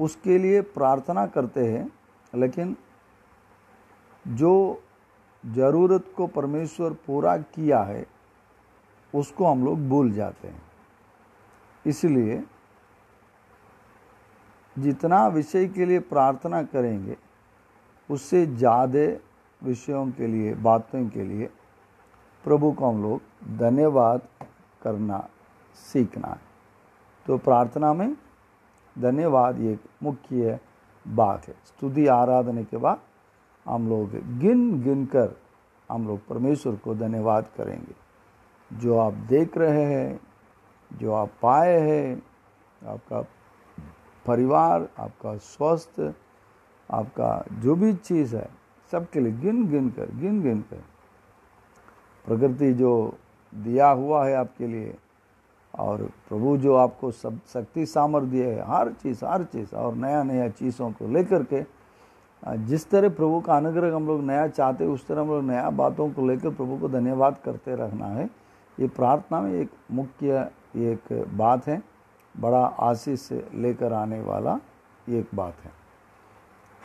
उसके 0.00 0.38
लिए 0.38 0.60
प्रार्थना 0.60 1.26
करते 1.26 1.66
हैं, 1.66 1.90
लेकिन 2.34 2.76
जो 4.26 4.82
ज़रूरत 5.44 6.12
को 6.16 6.26
परमेश्वर 6.26 6.92
पूरा 7.06 7.36
किया 7.36 7.82
है, 7.82 8.06
उसको 9.14 9.46
हम 9.46 9.64
लोग 9.64 9.88
भूल 9.88 10.12
जाते 10.12 10.48
हैं। 10.48 10.62
इसलिए 11.86 12.42
जितना 14.78 15.26
विषय 15.28 15.66
के 15.68 15.86
लिए 15.86 15.98
प्रार्थना 16.00 16.62
करेंगे 16.62 17.16
उससे 18.10 18.44
ज़्यादा 18.46 19.06
विषयों 19.62 20.06
के 20.10 20.26
लिए, 20.26 20.54
बातों 20.56 21.08
के 21.08 21.24
लिए 21.24 21.48
प्रभु 22.44 22.70
को 22.72 22.86
हम 22.86 23.02
लोग 23.02 23.56
धन्यवाद 23.58 24.20
करना 24.82 25.28
सीखना 25.78 26.28
है। 26.28 26.40
तो 27.26 27.38
प्रार्थना 27.38 27.92
में 27.94 28.16
धन्यवाद 28.96 29.60
एक 29.62 29.80
मुख्य 30.02 30.58
बात 31.06 31.46
है। 31.48 31.54
स्तुति 31.66 32.06
आराधना 32.06 32.62
के 32.62 32.76
बाद 32.76 33.00
हम 33.66 33.88
लोग 33.88 34.12
गिन 34.38 34.82
गिन 34.82 35.04
कर 35.06 35.36
हम 35.88 36.06
लोग 36.08 36.26
परमेश्वर 36.26 36.76
को 36.76 36.94
धन्यवाद 36.94 37.46
करेंगे। 37.56 37.94
जो 38.70 38.98
आप 38.98 39.12
देख 39.28 39.56
रहे 39.58 39.84
हैं, 39.84 40.20
जो 40.90 41.12
आप 41.12 41.30
पाए 41.42 41.78
हैं, 41.80 42.22
आपका 42.82 43.20
परिवार, 44.24 44.88
आपका 44.98 45.36
स्वास्थ्य 45.36 46.14
आपका 46.90 47.44
जो 47.60 47.74
भी 47.74 47.92
चीज़ 47.94 48.36
है, 48.36 48.48
सबके 48.92 49.20
लिए 49.20 49.32
गिन 49.34 49.66
गिन 49.70 49.88
कर 49.90 50.14
गिन 50.16 50.40
गिन 50.42 50.60
कर। 50.62 50.82
प्रकृति 52.24 52.72
जो 52.74 52.92
दिया 53.52 53.88
हुआ 53.90 54.24
है 54.26 54.34
आपके 54.36 54.66
लिए, 54.66 54.94
और 55.74 56.02
प्रभु 56.28 56.56
जो 56.56 56.74
आपको 56.76 57.10
सब 57.10 57.38
शक्ति 57.48 57.86
सामर्थ्य 57.86 58.44
है, 58.44 58.64
हर 58.68 58.92
चीज़ 58.92 59.24
हर 59.24 59.44
चीज़, 59.44 59.74
और 59.74 59.94
नया 59.96 60.22
नया 60.22 60.48
चीज़ों 60.50 60.90
को 60.92 61.08
लेकर 61.08 61.42
के 61.44 61.64
जिस 62.42 62.88
तरह 62.90 63.08
प्रभु 63.10 63.40
का 63.40 63.56
अनुग्रह 63.56 63.94
हम 63.96 64.06
लोग 64.06 64.22
नया 64.24 64.46
चाहते 64.48 64.86
उस 64.86 65.06
तरह 65.06 65.20
हम 65.20 65.28
लोग 65.28 65.44
नया 65.44 65.70
बातों 65.72 66.08
को 66.10 66.26
लेकर 66.26 66.50
प्रभु 66.50 66.76
को 66.78 66.88
धन्यवाद 66.88 67.36
करते 67.44 67.74
रहना 67.76 68.06
है। 68.06 68.24
ये 68.78 68.88
प्रार्थना 68.88 69.40
में 69.40 69.52
एक 69.52 69.70
मुख्य 69.90 70.48
एक 70.78 71.12
बात 71.36 71.66
है, 71.68 71.82
बड़ा 72.34 72.64
आशीष 72.80 73.20
से 73.20 73.44
लेकर 73.54 73.92
आने 73.92 74.20
वाला 74.20 74.58
एक 75.08 75.34
बात 75.34 75.56
है। 75.64 75.72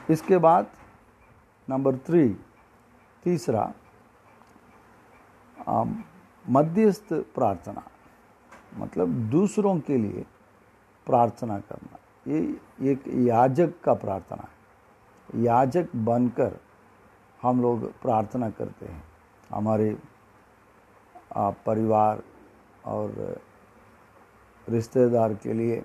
इसके 0.10 0.38
बाद 0.38 0.68
नंबर 1.68 1.98
थ्री, 1.98 2.30
तीसरा 3.24 3.74
मध्यस्थ 6.46 7.14
प्रार्थना 7.36 7.84
मतलब 8.74 9.10
दूसरों 9.30 9.80
के 9.80 9.98
लिए 9.98 10.26
प्रार्थना 11.08 11.60
करना। 11.60 11.98
ये 12.28 12.40
एक 12.92 13.08
याजक 13.28 13.74
का 13.84 13.94
प्रार्थना 13.94 14.44
है। 14.44 15.44
याजक 15.44 15.96
बनकर 15.96 16.60
हम 17.42 17.62
लोग 17.62 17.92
प्रार्थना 18.02 18.50
करते 18.50 18.86
हैं। 18.86 19.04
हमारे 19.50 19.98
परिवार 21.38 22.22
और 22.86 23.40
रिश्तेदार 24.68 25.34
के 25.34 25.54
लिए, 25.54 25.84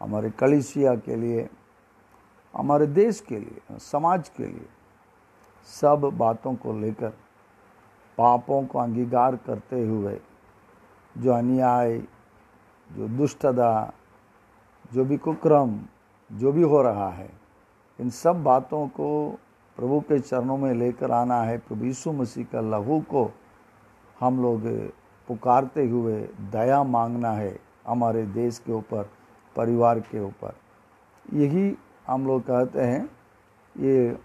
हमारे 0.00 0.30
कलिसिया 0.30 0.94
के 0.96 1.16
लिए 1.16 1.48
हमारे 2.56 2.86
देश 2.86 3.20
के 3.20 3.38
लिए, 3.38 3.78
समाज 3.78 4.28
के 4.28 4.46
लिए, 4.46 4.66
सब 5.66 6.10
बातों 6.14 6.54
को 6.54 6.72
लेकर, 6.72 7.08
पापों 8.18 8.66
को 8.66 8.78
अंगीकार 8.78 9.36
करते 9.36 9.86
हुए, 9.86 10.20
जो 11.18 11.32
अन्याय, 11.32 11.98
जो 12.90 13.08
दुष्टता, 13.08 13.92
जो 14.92 15.04
भी 15.04 15.16
कुक्रम, 15.16 15.80
जो 16.32 16.52
भी 16.52 16.62
हो 16.62 16.82
रहा 16.82 17.10
है, 17.10 17.30
इन 18.00 18.10
सब 18.10 18.42
बातों 18.42 18.88
को 18.88 19.38
प्रभु 19.76 20.00
के 20.00 20.18
चरणों 20.20 20.56
में 20.56 20.74
लेकर 20.74 21.10
आना 21.10 21.42
है। 21.42 21.58
प्रभु 21.58 21.84
यीशु 21.84 22.12
मसीह 22.12 22.44
का 22.44 22.60
लहू 22.60 23.00
को 23.00 23.30
हम 24.20 24.42
लोग 24.42 24.62
पुकारते 25.28 25.88
हुए 25.88 26.20
दया 26.52 26.82
मांगना 26.84 27.32
है 27.32 27.58
हमारे 27.86 28.22
देश 28.26 28.58
के 28.58 28.72
ऊपर, 28.72 29.10
परिवार 29.56 30.00
के 30.00 30.20
ऊपर। 30.20 30.54
यही 31.32 31.76
हम 32.06 32.26
लोग 32.26 32.42
कहते 32.42 32.80
हैं, 32.80 33.04
ये 33.76 34.18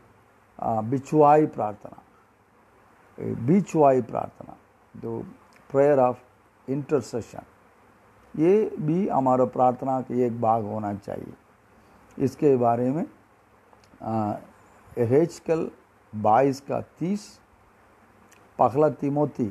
बिछुआई 0.60 1.46
प्रार्थना। 1.48 2.02
बिछुआई 3.46 4.02
प्रार्थना 4.02 4.56
जो 4.96 5.20
प्रेयर 5.70 6.00
ऑफ़ 6.00 6.18
इंटरसेशन 6.68 7.44
ये 8.36 8.54
भी 8.80 9.08
हमारा 9.08 9.46
प्रार्थना 9.46 10.00
का 10.02 10.16
एक 10.26 10.42
भाग 10.42 10.64
होना 10.66 10.94
चाहिए। 10.96 11.34
इसके 12.18 12.56
बारे 12.58 12.90
में 12.90 13.06
हेचकल 15.00 15.70
बाईस 16.14 16.60
का 16.62 16.80
तीस 17.00 17.40
पखला 18.60 18.90
तिमोती 18.92 19.46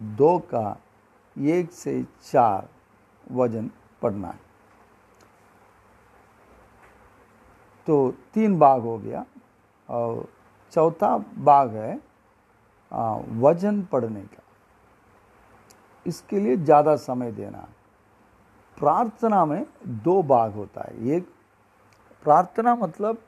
दो 0.00 0.38
का 0.52 0.76
एक 1.36 1.72
से 1.72 2.02
चार 2.22 2.68
वज़न 3.32 3.70
पढ़ना 4.02 4.28
है। 4.28 4.49
तो 7.90 7.96
तीन 8.34 8.58
भाग 8.58 8.82
हो 8.82 8.96
गया 8.98 9.24
और 9.88 10.28
चौथा 10.72 11.16
भाग 11.38 11.74
है 11.74 11.94
वज़न 13.36 13.82
पढ़ने 13.92 14.20
का। 14.22 14.42
इसके 16.06 16.38
लिए 16.40 16.56
ज़्यादा 16.56 16.94
समय 16.98 17.32
देना। 17.32 17.66
प्रार्थना 18.78 19.44
में 19.44 19.64
दो 20.04 20.22
भाग 20.22 20.54
होता 20.54 20.82
है। 20.82 21.08
एक 21.08 21.26
प्रार्थना 22.24 22.74
मतलब 22.76 23.18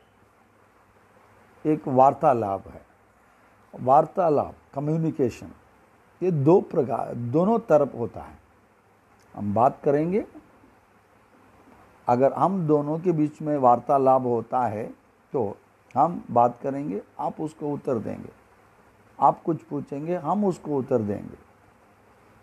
एक 1.65 1.89
वार्तालाप 1.89 2.69
है। 2.69 2.85
वार्तालाप 3.75 4.55
कम्युनिकेशन 4.75 5.51
ये 6.21 6.31
दो 6.31 6.61
प्रकार, 6.63 7.15
दोनों 7.15 7.59
तरफ़ 7.61 7.97
होता 7.97 8.21
है। 8.21 8.39
हम 9.35 9.55
बात 9.55 9.81
करेंगे 9.85 10.25
अगर 12.09 12.33
हम 12.33 12.67
दोनों 12.67 12.99
के 12.99 13.13
बीच 13.13 13.41
में 13.43 13.57
वार्तालाप 13.59 14.23
होता 14.23 14.61
है 14.61 14.85
तो 15.33 15.57
हम 15.95 16.23
बात 16.31 16.59
करेंगे, 16.63 17.01
आप 17.21 17.41
उसको 17.41 17.73
उत्तर 17.73 17.99
देंगे। 17.99 18.31
आप 19.19 19.43
कुछ 19.43 19.63
पूछेंगे, 19.63 20.15
हम 20.17 20.45
उसको 20.45 20.77
उत्तर 20.79 20.99
देंगे। 20.99 21.37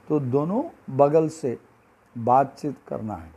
तो 0.08 0.20
दोनों 0.20 0.64
बगल 0.98 1.28
से 1.30 1.58
बातचीत 2.16 2.78
करना 2.88 3.16
है। 3.16 3.32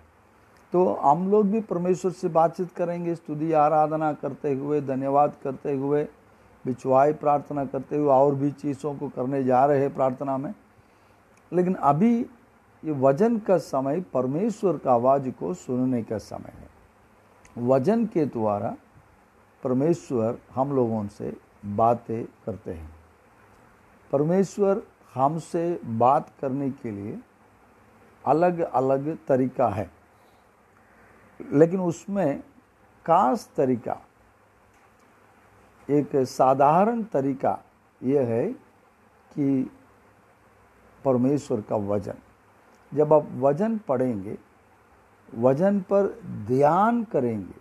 तो 0.73 0.87
हम 0.95 1.31
लोग 1.31 1.47
भी 1.47 1.61
परमेश्वर 1.61 2.11
से 2.13 2.29
बातचीत 2.29 2.73
करेंगे, 2.73 3.15
स्तुति, 3.15 3.53
आराधना 3.53 4.13
करते 4.13 4.53
हुए, 4.55 4.81
धन्यवाद 4.81 5.33
करते 5.45 5.73
हुए 5.73 6.05
बिछवाई 6.65 7.13
प्रार्थना 7.13 7.65
करते 7.65 7.97
हुए, 7.97 8.09
और 8.09 8.35
भी 8.35 8.51
चीज़ों 8.53 8.95
को 8.95 9.09
करने 9.09 9.43
जा 9.45 9.65
रहे 9.67 9.81
हैं 9.81 9.95
प्रार्थना 9.95 10.37
में। 10.39 10.53
लेकिन 11.53 11.75
अभी 11.75 12.27
ये 12.85 12.92
वज़न 12.92 13.38
का 13.38 13.57
समय 13.59 14.01
परमेश्वर 14.01 14.77
का 14.77 14.92
आवाज़ 14.92 15.29
को 15.31 15.53
सुनने 15.55 16.03
का 16.03 16.18
समय 16.18 16.53
है। 16.55 16.68
वज़न 17.59 18.07
के 18.07 18.25
द्वारा 18.27 18.75
परमेश्वर 19.62 20.38
हम 20.55 20.73
लोगों 20.73 21.07
से 21.09 21.37
बातें 21.66 22.25
करते 22.47 22.73
हैं। 22.73 22.90
परमेश्वर 24.12 24.83
हमसे 25.14 25.81
बात 25.85 26.33
करने 26.40 26.71
के 26.71 26.90
लिए 26.90 27.18
अलग 28.27 28.59
अलग 28.61 29.16
तरीका 29.29 29.68
है। 29.68 29.90
लेकिन 31.40 31.81
उसमें 31.81 32.40
खास 33.07 33.49
तरीका, 33.57 34.01
एक 35.88 36.16
साधारण 36.16 37.03
तरीका 37.03 37.59
यह 38.03 38.27
है 38.27 38.47
कि 39.33 39.71
परमेश्वर 41.05 41.61
का 41.61 41.77
वज़न 41.77 42.14
जब 42.94 43.12
आप 43.12 43.28
वज़न 43.38 43.78
पढ़ेंगे 43.78 44.37
वज़न 45.38 45.81
पर 45.81 46.07
ध्यान 46.46 47.05
करेंगे 47.05 47.61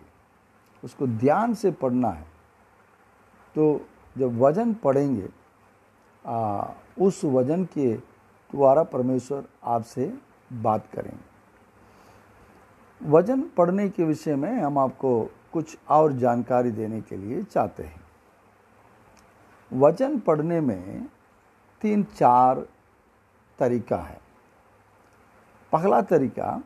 उसको 0.82 1.06
ध्यान 1.06 1.54
से 1.54 1.70
पढ़ना 1.70 2.10
है 2.10 2.26
तो 3.54 3.86
जब 4.16 4.38
वज़न 4.40 4.74
पढ़ेंगे 4.74 5.28
आ, 6.24 6.64
उस 7.00 7.24
वज़न 7.24 7.64
के 7.64 7.92
द्वारा 7.94 8.82
परमेश्वर 8.82 9.44
आपसे 9.64 10.12
बात 10.52 10.86
करेंगे। 10.92 11.30
वज़न 13.00 13.40
पढ़ने 13.56 13.88
के 13.88 14.04
विषय 14.04 14.36
में 14.36 14.60
हम 14.60 14.78
आपको 14.78 15.30
कुछ 15.52 15.78
और 15.88 16.12
जानकारी 16.12 16.70
देने 16.70 17.00
के 17.00 17.16
लिए 17.16 17.42
चाहते 17.42 17.82
हैं। 17.82 18.00
वज़न 19.70 20.18
पढ़ने 20.18 20.60
में 20.60 21.08
तीन 21.82 22.02
चार 22.04 22.66
तरीका 23.58 23.96
है। 23.96 24.20
पहला 25.72 26.00
तरीका 26.02 26.60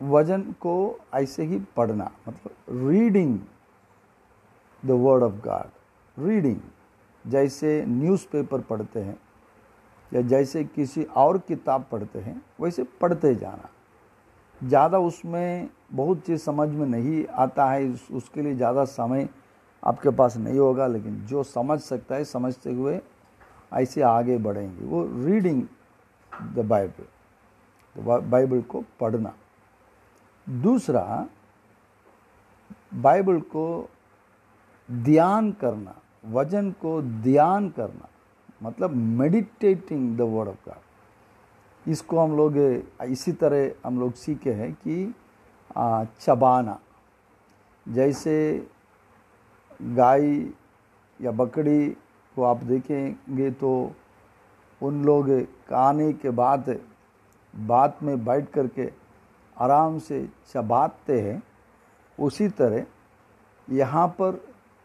वज़न 0.00 0.42
को 0.60 0.74
ऐसे 1.14 1.44
ही 1.44 1.58
पढ़ना 1.76 2.10
मतलब 2.28 2.88
reading 2.88 3.38
the 4.82 4.90
word 5.02 5.22
of 5.22 5.32
God 5.44 6.26
reading 6.26 6.60
जैसे 7.24 7.84
न्यूज़पेपर 7.86 8.60
पढ़ते 8.60 9.00
हैं 9.00 9.16
या 10.12 10.20
जैसे 10.22 10.62
किसी 10.64 11.02
और 11.16 11.38
किताब 11.38 11.84
पढ़ते 11.92 12.18
हैं 12.18 12.40
वैसे 12.60 12.82
पढ़ते 13.00 13.34
जाना। 13.34 13.68
ज़्यादा 14.60 14.98
उसमें 14.98 15.68
बहुत 15.92 16.20
चीज़ 16.26 16.40
समझ 16.42 16.68
में 16.68 16.86
नहीं 16.86 17.24
आता 17.36 17.70
है 17.70 17.84
उस, 17.88 18.08
उसके 18.12 18.42
लिए 18.42 18.54
ज़्यादा 18.54 18.84
समय 18.84 19.28
आपके 19.82 20.10
पास 20.10 20.36
नहीं 20.36 20.58
होगा 20.58 20.86
लेकिन 20.86 21.20
जो 21.26 21.42
समझ 21.44 21.78
सकता 21.80 22.14
है 22.14 22.24
समझते 22.24 22.72
हुए 22.72 23.00
ऐसे 23.72 24.02
आगे 24.02 24.36
बढ़ेंगे। 24.38 24.86
वो 24.86 25.04
रीडिंग 25.26 25.62
द 26.54 26.64
बाइबल 26.66 27.04
बाइबल 27.98 28.60
को 28.62 28.84
पढ़ना। 29.00 29.34
दूसरा 30.46 31.26
बाइबल 32.96 33.40
को 33.52 33.66
ध्यान 34.88 35.50
करना 35.52 35.94
वज़न 36.26 36.70
को 36.80 37.00
ध्यान 37.02 37.68
करना 37.70 38.08
मतलब 38.62 38.94
meditating 38.94 40.16
the 40.18 40.20
word 40.20 40.48
of 40.48 40.68
God 40.68 40.86
इसको 41.86 42.18
हम 42.18 42.36
लोग, 42.36 42.56
इसी 43.04 43.32
तरह 43.32 43.70
हम 43.86 44.00
लोग 44.00 44.14
सीखे 44.14 44.52
हैं 44.52 44.72
कि 44.76 45.14
चबाना। 46.20 46.78
जैसे 47.86 48.66
गाय 49.80 50.26
या 51.20 51.30
बकरी 51.32 51.88
को 52.36 52.42
आप 52.44 52.62
देखेंगे 52.64 53.50
तो 53.52 53.70
उन 54.80 55.04
लोग 55.04 55.30
खाने 55.68 56.12
के 56.14 56.30
बाद 56.32 56.68
बात 57.54 58.02
में 58.02 58.24
बैठ 58.24 58.50
करके 58.50 58.90
आराम 59.56 59.98
से 59.98 60.26
चबाते 60.48 61.20
हैं, 61.20 61.42
उसी 62.18 62.48
तरह 62.50 62.84
यहाँ 63.68 64.06
पर 64.20 64.40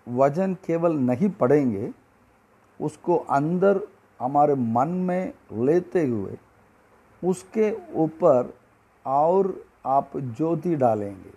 वज़न 0.08 0.54
केवल 0.66 0.96
नहीं 1.00 1.30
पड़ेंगे, 1.32 1.92
उसको 2.80 3.16
अंदर 3.16 3.82
हमारे 4.20 4.56
मन 4.56 4.88
में 5.02 5.34
लेते 5.56 6.06
हुए 6.06 6.38
उसके 7.24 7.72
ऊपर 7.96 8.54
और 9.06 9.54
आप 9.86 10.12
ज्योति 10.18 10.76
डालेंगे, 10.76 11.32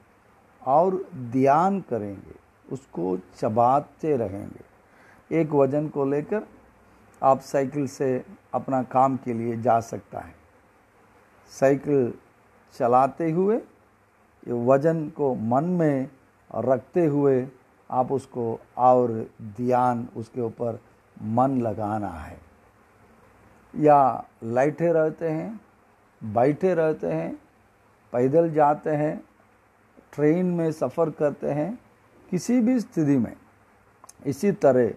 और 0.62 0.95
ध्यान 1.33 1.81
करेंगे, 1.81 2.35
उसको 2.69 3.17
चबाते 3.39 4.17
रहेंगे। 4.17 5.41
एक 5.41 5.53
वज़न 5.53 5.89
को 5.89 6.05
लेकर 6.05 6.47
आप 7.23 7.41
साइकिल 7.43 7.87
से 7.89 8.25
अपना 8.55 8.83
काम 8.85 9.17
के 9.17 9.35
लिए 9.35 9.57
जा 9.57 9.79
सकता 9.83 10.21
है। 10.21 10.35
साइकिल 11.50 12.12
चलाते 12.74 13.30
हुए 13.30 13.61
वज़न 14.48 15.09
को 15.09 15.35
मन 15.35 15.64
में 15.64 16.09
रखते 16.54 17.06
हुए 17.06 17.46
आप 17.90 18.12
उसको 18.12 18.59
और 18.76 19.11
ध्यान 19.56 20.09
उसके 20.16 20.40
ऊपर 20.40 20.78
मन 21.22 21.61
लगाना 21.61 22.09
है। 22.09 22.38
या 23.74 24.24
लाइटे 24.44 24.92
रहते 24.92 25.28
हैं, 25.28 25.61
बैठे 26.22 26.74
रहते 26.74 27.06
हैं, 27.06 27.38
पैदल 28.12 28.50
जाते 28.50 28.90
हैं, 28.90 29.16
ट्रेन 30.12 30.46
में 30.46 30.70
सफ़र 30.72 31.11
करते 31.11 31.50
हैं, 31.50 31.78
किसी 32.30 32.61
भी 32.61 32.78
स्थिति 32.80 33.16
में, 33.16 33.37
इसी 34.26 34.52
तरह 34.52 34.94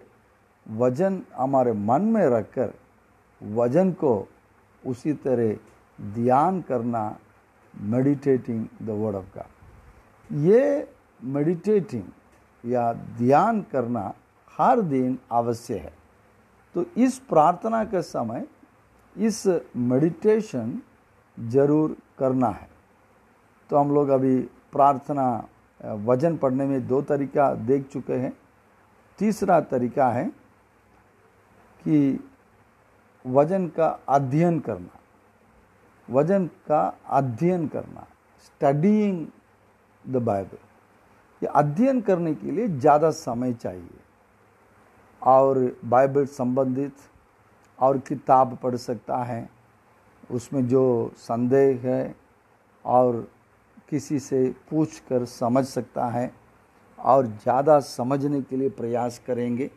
वज़न 0.66 1.22
हमारे 1.36 1.72
मन 1.72 2.02
में 2.02 2.26
रखकर, 2.26 2.72
वज़न 3.42 3.92
को 3.92 4.28
उसी 4.86 5.12
तरह 5.12 5.56
ध्यान 6.00 6.60
करना 6.60 7.18
meditating 7.74 8.66
the 8.82 8.90
word 8.90 9.16
of 9.16 9.24
God 9.36 10.38
ये 10.38 10.88
मेडिटेटिंग 11.20 12.02
या 12.64 12.92
ध्यान 12.92 13.60
करना 13.72 14.12
हर 14.52 14.80
दिन 14.82 15.18
अवश्य 15.32 15.78
है। 15.78 15.92
तो 16.74 16.84
इस 16.96 17.18
प्रार्थना 17.28 17.84
के 17.84 18.02
समय 18.02 18.46
इस 19.16 19.46
मेडिटेशन 19.76 20.80
ज़रूर 21.38 21.96
करना 22.18 22.48
है। 22.48 22.68
तो 23.70 23.76
हम 23.76 23.94
लोग 23.94 24.08
अभी 24.08 24.38
प्रार्थना, 24.72 25.48
वज़न 25.80 26.36
पढ़ने 26.36 26.66
में 26.66 26.86
दो 26.86 27.00
तरीका 27.02 27.52
देख 27.54 27.88
चुके 27.88 28.14
हैं। 28.14 28.32
तीसरा 29.18 29.60
तरीका 29.62 30.08
है 30.08 30.24
कि 31.84 32.18
वज़न 33.24 33.66
का 33.68 33.88
अध्ययन 34.08 34.58
करना। 34.60 34.98
वज़न 36.10 36.46
का 36.68 36.82
अध्ययन 37.08 37.66
करना 37.68 38.06
स्टडीइंग 38.40 39.26
द 40.04 40.22
बाइबल 40.22 40.58
ये 41.42 41.48
अध्ययन 41.54 42.00
करने 42.00 42.34
के 42.34 42.50
लिए 42.50 42.68
ज़्यादा 42.68 43.10
समय 43.10 43.52
चाहिए। 43.54 43.98
और 45.22 45.58
बाइबल 45.86 46.26
संबंधित 46.28 46.92
और 47.78 47.98
किताब 47.98 48.56
पढ़ 48.62 48.76
सकता 48.76 49.16
है, 49.24 49.48
उसमें 50.30 50.66
जो 50.68 51.12
संदेह 51.18 51.80
है 51.84 52.14
और 52.84 53.26
किसी 53.90 54.18
से 54.20 54.48
पूछ 54.70 54.98
कर 55.08 55.24
समझ 55.26 55.64
सकता 55.66 56.06
है 56.08 56.30
और 56.98 57.26
ज़्यादा 57.26 57.78
समझने 57.80 58.40
के 58.42 58.56
लिए 58.56 58.68
प्रयास 58.70 59.20
करेंगे, 59.26 59.70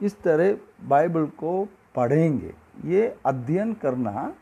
इस 0.00 0.20
तरह 0.22 0.56
बाइबल 0.88 1.26
को 1.38 1.64
पढ़ेंगे। 1.94 2.54
ये 2.86 3.14
अध्ययन 3.26 3.72
करना 3.74 4.32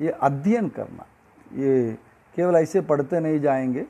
ये 0.00 0.10
अध्ययन 0.10 0.68
करना। 0.68 1.06
ये 1.54 1.92
केवल 2.34 2.56
ऐसे 2.56 2.80
पढ़ते 2.82 3.20
नहीं 3.20 3.40
जाएँगे 3.40 3.86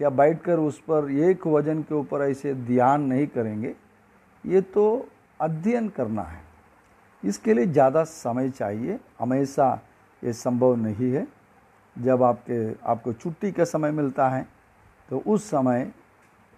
या 0.00 0.10
बैठकर 0.10 0.58
उस 0.58 0.78
पर 0.80 1.10
एक 1.10 1.46
वज़न 1.46 1.82
के 1.82 1.94
ऊपर 1.94 2.22
ऐसे 2.22 2.54
ध्यान 2.56 3.02
नहीं 3.02 3.26
करेंगे, 3.28 3.74
ये 4.44 4.60
तो 4.62 5.08
अध्ययन 5.40 5.88
करना 5.88 6.22
है। 6.22 6.42
इसके 7.22 7.54
लिए 7.54 7.66
ज़्यादा 7.66 8.02
समय 8.04 8.50
चाहिए। 8.50 8.98
हमेशा 9.18 9.72
ये 10.22 10.32
संभव 10.32 10.74
नहीं 10.76 11.12
है। 11.12 11.26
जब 11.96 12.22
आपके, 12.22 12.72
आपको 12.82 13.12
छुट्टी 13.12 13.52
का 13.52 13.64
समय 13.66 13.90
मिलता 13.92 14.28
है 14.28 14.46
तो 15.08 15.22
उस 15.26 15.44
समय 15.44 15.80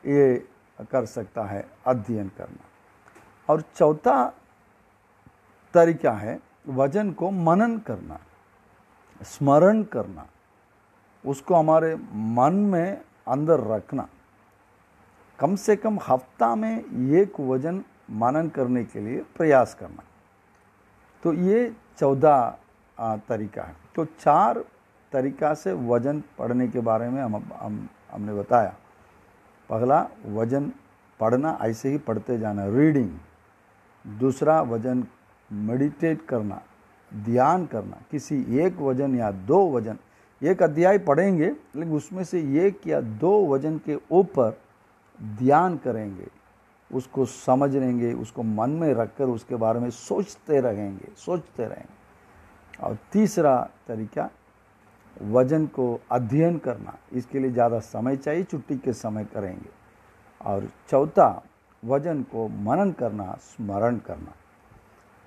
ये 0.04 0.46
कर 0.90 1.04
सकता 1.06 1.44
है 1.44 1.64
अध्ययन 1.86 2.28
करना। 2.38 2.64
और 3.48 3.60
चौथा 3.76 4.24
तरीका 5.74 6.12
है, 6.12 6.38
वज़न 6.68 7.12
को 7.12 7.30
मनन 7.30 7.78
करना। 7.80 8.18
स्मरण 9.20 9.82
करना, 9.82 10.26
उसको 11.24 11.54
हमारे 11.54 11.94
मन 12.12 12.54
में 12.72 13.00
अंदर 13.28 13.60
रखना। 13.66 14.08
कम 15.38 15.56
से 15.56 15.76
कम 15.76 15.98
हफ़्ता 16.08 16.54
में 16.54 16.78
एक 17.14 17.40
वज़न 17.40 17.84
मनन 18.10 18.48
करने 18.48 18.84
के 18.84 19.00
लिए 19.00 19.22
प्रयास 19.36 19.74
करना। 19.74 20.02
तो 21.22 21.32
ये 21.32 21.72
चौदह 21.98 22.58
तरीका 23.28 23.62
है। 23.62 23.76
तो 23.94 24.04
चार 24.04 24.64
तरीका 25.12 25.52
से 25.54 25.72
वज़न 25.72 26.22
पढ़ने 26.38 26.68
के 26.68 26.80
बारे 26.80 27.08
में 27.08 27.22
हम 27.22 27.36
हम, 27.54 27.88
हमने 28.12 28.34
बताया। 28.34 28.74
पहला, 29.70 30.08
वज़न 30.26 30.72
पढ़ना, 31.20 31.58
ऐसे 31.62 31.88
ही 31.88 31.98
पढ़ते 31.98 32.38
जाना। 32.38 32.66
रीडिंग। 32.66 33.18
दूसरा, 34.18 34.60
वज़न 34.62 35.06
मेडिटेट 35.52 36.26
करना। 36.26 36.60
ध्यान 37.12 37.64
करना, 37.66 38.00
किसी 38.10 38.36
एक 38.58 38.80
वज़न 38.80 39.14
या 39.18 39.30
दो 39.30 39.68
वज़न, 39.70 39.98
एक 40.42 40.62
अध्याय 40.62 40.98
पढ़ेंगे, 40.98 41.46
लेकिन 41.46 41.92
उसमें 41.92 42.22
से 42.24 42.40
एक 42.66 42.86
या 42.86 43.00
दो 43.00 43.46
वज़न 43.46 43.78
के 43.78 43.98
ऊपर 44.10 44.58
ध्यान 45.18 45.76
करेंगे, 45.76 46.26
उसको 46.90 47.24
समझ 47.24 47.74
लेंगे 47.74 48.12
उसको 48.12 48.42
मन 48.42 48.70
में 48.70 48.92
रखकर 48.94 49.28
उसके 49.28 49.56
बारे 49.56 49.80
में 49.80 49.90
सोचते 49.90 50.60
रहेंगे 50.60 51.08
सोचते 51.16 51.64
रहेंगे। 51.64 51.98
और 52.78 52.96
तीसरा 53.12 53.58
तरीका, 53.88 54.28
वज़न 55.16 55.66
को 55.66 56.00
अध्ययन 56.10 56.58
करना, 56.58 56.96
इसके 57.12 57.38
लिए 57.38 57.50
ज़्यादा 57.50 57.78
समय 57.80 58.16
चाहिए, 58.16 58.42
छुट्टी 58.42 58.76
के 58.76 58.92
समय 58.92 59.24
करेंगे। 59.24 59.70
और 60.40 60.68
चौथा, 60.90 61.42
वज़न 61.82 62.22
को 62.22 62.48
मनन 62.48 62.92
करना, 62.92 63.32
स्मरण 63.40 63.96
करना। 63.98 64.34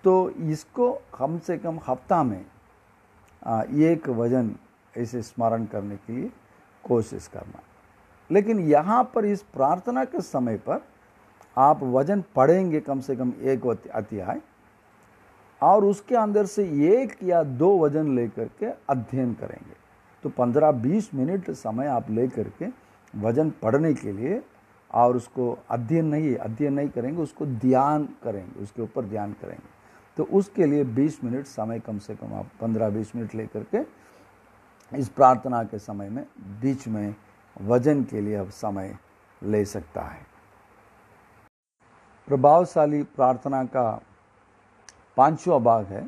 तो 0.04 0.30
इसको 0.30 0.92
कम 1.18 1.38
से 1.40 1.58
कम 1.58 1.80
हफ़्ता 1.88 2.24
में 2.24 2.46
एक 3.84 4.10
वज़न 4.12 4.56
ऐसे 4.94 5.22
स्मरण 5.22 5.66
करने 5.66 5.96
के 5.98 6.14
लिए 6.14 6.30
कोशिश 6.84 7.28
करना। 7.28 7.62
लेकिन 8.30 8.60
यहाँ 8.70 9.04
पर 9.16 9.26
इस 9.26 9.42
प्रार्थना 9.54 10.04
के 10.06 10.22
समय 10.22 10.58
पर 10.60 10.82
आप 11.58 11.84
वज़न 11.86 12.24
पढ़ेंगे 12.36 12.80
कम 12.80 13.00
से 13.00 13.16
कम 13.16 13.34
एक 13.44 13.66
अध्याय, 13.68 14.42
और 15.62 15.86
उसके 15.86 16.16
अंदर 16.16 16.46
से 16.46 16.64
एक 16.94 17.18
या 17.24 17.44
दो 17.44 17.78
वज़न 17.80 18.16
लेकर 18.16 18.50
के 18.60 18.66
अध्ययन 18.66 19.34
करेंगे। 19.34 19.76
तो 20.24 20.30
15-20 20.32 21.14
मिनट 21.14 21.50
समय 21.52 21.88
आप 21.88 22.10
लेकर 22.12 22.50
के 22.60 22.68
वज़न 23.14 23.50
पढ़ने 23.62 23.94
के 23.94 24.12
लिए 24.12 24.42
और 24.92 25.16
उसको 25.18 25.58
अध्ययन 25.70 26.06
नहीं 26.06 26.36
अध्ययन 26.38 26.74
नहीं 26.74 26.90
करेंगे, 26.90 27.22
उसको 27.22 27.46
ध्यान 27.46 28.08
करेंगे, 28.24 28.64
उसके 28.64 28.82
ऊपर 28.82 29.06
ध्यान 29.06 29.34
करेंगे। 29.34 29.73
तो 30.18 30.24
उसके 30.24 30.66
लिए 30.66 30.84
20 30.86 31.24
मिनट 31.24 31.46
समय 31.46 31.80
कम 31.80 32.00
से 32.00 32.16
कम 32.16 32.34
आप 32.34 32.50
15-20 32.62 33.16
मिनट 33.16 33.36
लेकर 33.36 33.64
के 33.76 33.82
इस 34.92 35.10
प्रार्थना 35.10 35.64
के 35.64 35.80
समय 35.80 36.10
में 36.10 36.24
बीच 36.62 36.88
में 36.88 37.16
वज़न 37.62 38.04
के 38.04 38.22
लिए 38.22 38.36
अब 38.36 38.50
समय 38.50 38.98
ले 39.42 39.64
सकता 39.66 40.02
है। 40.02 40.26
प्रभावशाली 42.28 43.02
प्रार्थना 43.04 43.64
का 43.66 44.02
पांचवा 45.18 45.58
भाग 45.60 45.86
है। 45.86 46.08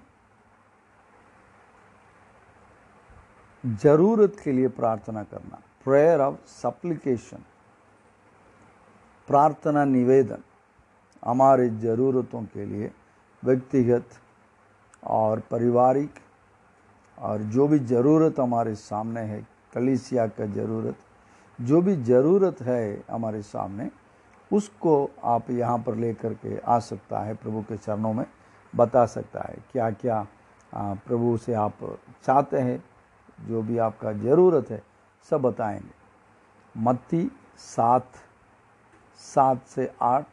ज़रूरत 3.63 4.35
के 4.43 4.51
लिए 4.51 4.67
प्रार्थना 4.67 5.23
करना 5.23 5.61
प्रेयर 5.85 6.21
ऑफ़ 6.21 6.35
सप्लीकेशन 6.47 7.43
प्रार्थना 9.27 9.85
निवेदन 9.85 10.43
हमारी 11.23 11.69
ज़रूरतों 11.79 12.43
के 12.43 12.65
लिए 12.65 12.91
व्यक्तिगत 13.45 14.09
और 15.03 15.39
पारिवारिक 15.51 16.13
और 17.17 17.41
जो 17.53 17.67
भी 17.67 17.79
ज़रूरत 17.79 18.39
हमारे 18.39 18.75
सामने 18.75 19.21
है, 19.21 19.47
कलीसिया 19.73 20.25
का 20.27 20.45
ज़रूरत, 20.45 20.95
जो 21.59 21.81
भी 21.81 21.95
ज़रूरत 22.03 22.61
है 22.61 23.03
हमारे 23.11 23.41
सामने, 23.41 23.89
उसको 24.51 25.09
आप 25.23 25.49
यहाँ 25.51 25.77
पर 25.79 25.95
लेकर 25.95 26.33
के 26.33 26.57
आ 26.57 26.79
सकता 26.79 27.19
है, 27.19 27.33
प्रभु 27.35 27.61
के 27.61 27.77
चरणों 27.77 28.13
में 28.13 28.25
बता 28.73 29.05
सकता 29.05 29.41
है। 29.41 29.57
क्या 29.71 29.89
क्या 29.91 30.25
प्रभु 30.73 31.37
से 31.37 31.53
आप 31.53 31.77
चाहते 32.25 32.57
हैं, 32.57 32.83
जो 33.41 33.61
भी 33.61 33.77
आपका 33.77 34.11
ज़रूरत 34.13 34.69
है, 34.71 34.81
सब 35.29 35.41
बताएँगे। 35.41 35.93
मत्ती 36.75 37.29
सात 37.57 38.11
सात 39.19 39.67
से 39.67 39.91
आठ, 40.01 40.25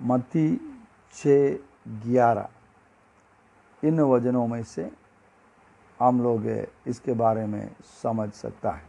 मत्ती 0.00 0.48
छ 1.14 1.26
ग्यारह। 1.86 2.48
इन 3.82 4.00
वजनों 4.02 4.46
में 4.46 4.62
से 4.64 4.90
हम 6.00 6.22
लोग 6.22 6.46
इसके 6.86 7.12
बारे 7.14 7.46
में 7.46 7.70
समझ 8.02 8.30
सकता 8.32 8.70
है। 8.70 8.86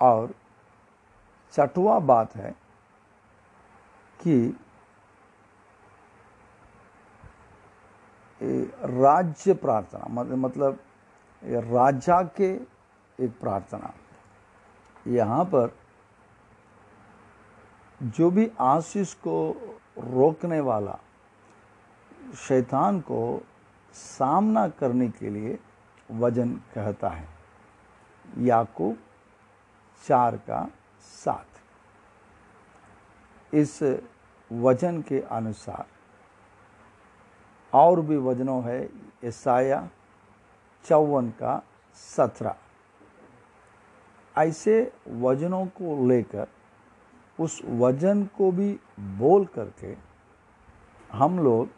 और 0.00 0.34
छठवा 1.54 1.98
बात 2.00 2.34
है 2.36 2.50
कि 4.20 4.56
राज्य 8.40 9.54
प्रार्थना 9.54 10.22
मतलब 10.36 10.78
राजा 11.42 12.22
के 12.36 12.50
एक 13.18 13.38
प्रार्थना। 13.40 13.92
यहाँ 15.06 15.44
पर 15.44 15.74
जो 18.02 18.30
भी 18.30 18.50
आशीष 18.60 19.14
को 19.16 19.36
रोकने 19.98 20.60
वाला 20.60 20.98
शैतान 22.36 23.00
को 23.00 23.42
सामना 23.92 24.68
करने 24.68 25.08
के 25.08 25.30
लिए 25.30 25.58
वज़न 26.10 26.52
कहता 26.74 27.08
है। 27.08 27.28
याकूब 28.38 28.98
चार 30.06 30.36
का 30.36 30.68
सात। 31.00 31.46
इस 33.54 33.82
वज़न 34.52 35.02
के 35.02 35.20
अनुसार 35.20 35.86
और 37.72 38.00
भी 38.00 38.16
वजनों 38.16 38.62
है 38.64 38.88
ईसाया 39.24 39.88
चौवन 40.84 41.30
का 41.30 41.62
सत्रह। 41.94 42.56
ऐसे 44.36 44.92
वजनों 45.08 45.66
को 45.66 46.06
लेकर, 46.08 46.46
उस 47.40 47.62
वज़न 47.64 48.24
को 48.24 48.50
भी 48.52 48.80
बोल 49.00 49.44
करके 49.46 49.96
हम 51.12 51.38
लोग 51.38 51.68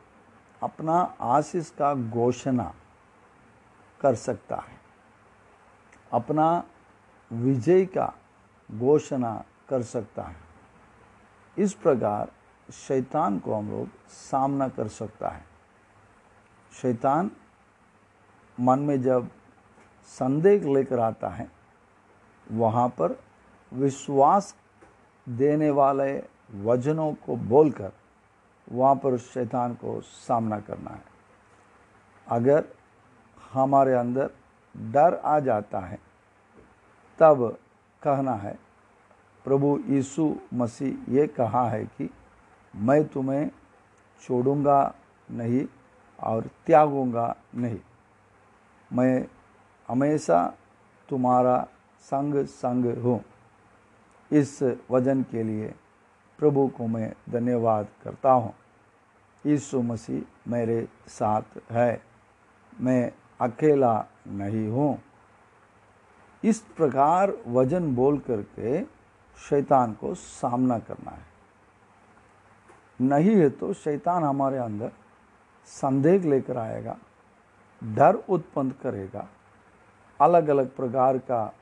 अपना 0.63 1.17
आशीष 1.21 1.71
का 1.71 1.95
घोषणा 1.95 2.75
कर 4.01 4.15
सकता 4.15 4.57
है। 4.57 4.79
अपना 6.13 6.65
विजय 7.33 7.87
का 7.87 8.15
घोषणा 8.73 9.45
कर 9.69 9.83
सकता 9.83 10.23
है। 10.23 10.37
इस 11.59 11.75
प्रकार 11.75 12.33
शैतान 12.73 13.39
को 13.39 13.55
हम 13.55 13.71
लोग 13.71 13.89
सामना 14.09 14.69
कर 14.69 14.89
सकता 14.89 15.29
है। 15.29 15.45
शैतान 16.83 17.31
मन 18.61 18.79
में 18.79 19.03
जब 19.03 19.31
संदेह 20.07 20.75
लेकर 20.75 20.99
आता 20.99 21.29
है, 21.29 21.51
वहाँ 22.53 22.89
पर 22.89 23.23
विश्वास 23.73 24.57
देने 25.29 25.71
वाले 25.71 26.23
वजनों 26.55 27.13
को 27.13 27.37
बोलकर 27.37 27.93
वहाँ 28.73 28.95
पर 28.97 29.13
उस 29.13 29.33
शैतान 29.35 29.75
को 29.75 30.01
सामना 30.01 30.59
करना 30.61 30.91
है। 30.91 31.03
अगर 32.27 32.65
हमारे 33.53 33.95
अंदर 33.95 34.31
डर 34.75 35.15
आ 35.15 35.39
जाता 35.41 35.79
है, 35.79 35.99
तब 37.19 37.59
कहना 38.03 38.35
है, 38.35 38.59
प्रभु 39.45 39.79
यीशु 39.87 40.35
मसीह 40.55 41.13
ये 41.15 41.27
कहा 41.27 41.69
है 41.69 41.85
कि 41.85 42.11
मैं 42.75 43.05
तुम्हें 43.09 43.51
छोड़ूँगा 44.23 44.95
नहीं 45.31 45.65
और 46.19 46.49
त्यागूँगा 46.67 47.37
नहीं। 47.55 47.79
मैं 48.91 49.27
हमेशा 49.89 50.55
तुम्हारा 51.09 51.67
संग 52.01 52.45
संग 52.47 52.87
हूँ। 52.99 53.23
इस 54.31 54.63
वज़न 54.91 55.23
के 55.23 55.43
लिए 55.43 55.75
प्रभु 56.39 56.67
को 56.69 56.87
मैं 56.87 57.13
धन्यवाद 57.31 57.89
करता 58.05 58.33
हूँ। 58.33 58.55
यीशु 59.45 59.81
मसीह 59.83 60.51
मेरे 60.51 60.87
साथ 61.09 61.59
है। 61.71 62.03
मैं 62.81 63.13
अकेला 63.41 63.95
नहीं 64.29 64.67
हूँ। 64.69 64.99
इस 66.43 66.61
प्रकार 66.77 67.33
वज़न 67.49 67.95
बोल 67.95 68.19
करके 68.21 68.83
शैतान 69.39 69.93
को 69.93 70.15
सामना 70.15 70.79
करना 70.79 71.11
है। 71.11 71.29
नहीं 73.01 73.37
है 73.37 73.49
तो 73.51 73.73
शैतान 73.75 74.25
हमारे 74.25 74.59
अंदर 74.59 74.91
संदेह 75.69 76.29
लेकर 76.31 76.57
आएगा, 76.57 76.97
डर 77.83 78.15
उत्पन्न 78.29 78.71
करेगा 78.83 79.27
अलग 80.21 80.49
अलग 80.49 80.75
प्रकार 80.77 81.19
का 81.21 81.53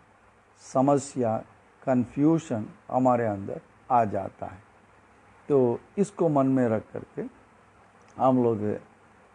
समस्या 0.65 1.37
कन्फ्यूशन 1.83 2.67
हमारे 2.89 3.27
अंदर 3.27 3.61
आ 3.91 4.05
जाता 4.07 4.47
है। 4.47 4.63
तो 5.49 5.81
इसको 5.99 6.29
मन 6.29 6.47
में 6.47 6.67
रख 6.69 6.83
करके 6.93 7.23
हम 8.19 8.43
लोग 8.43 8.81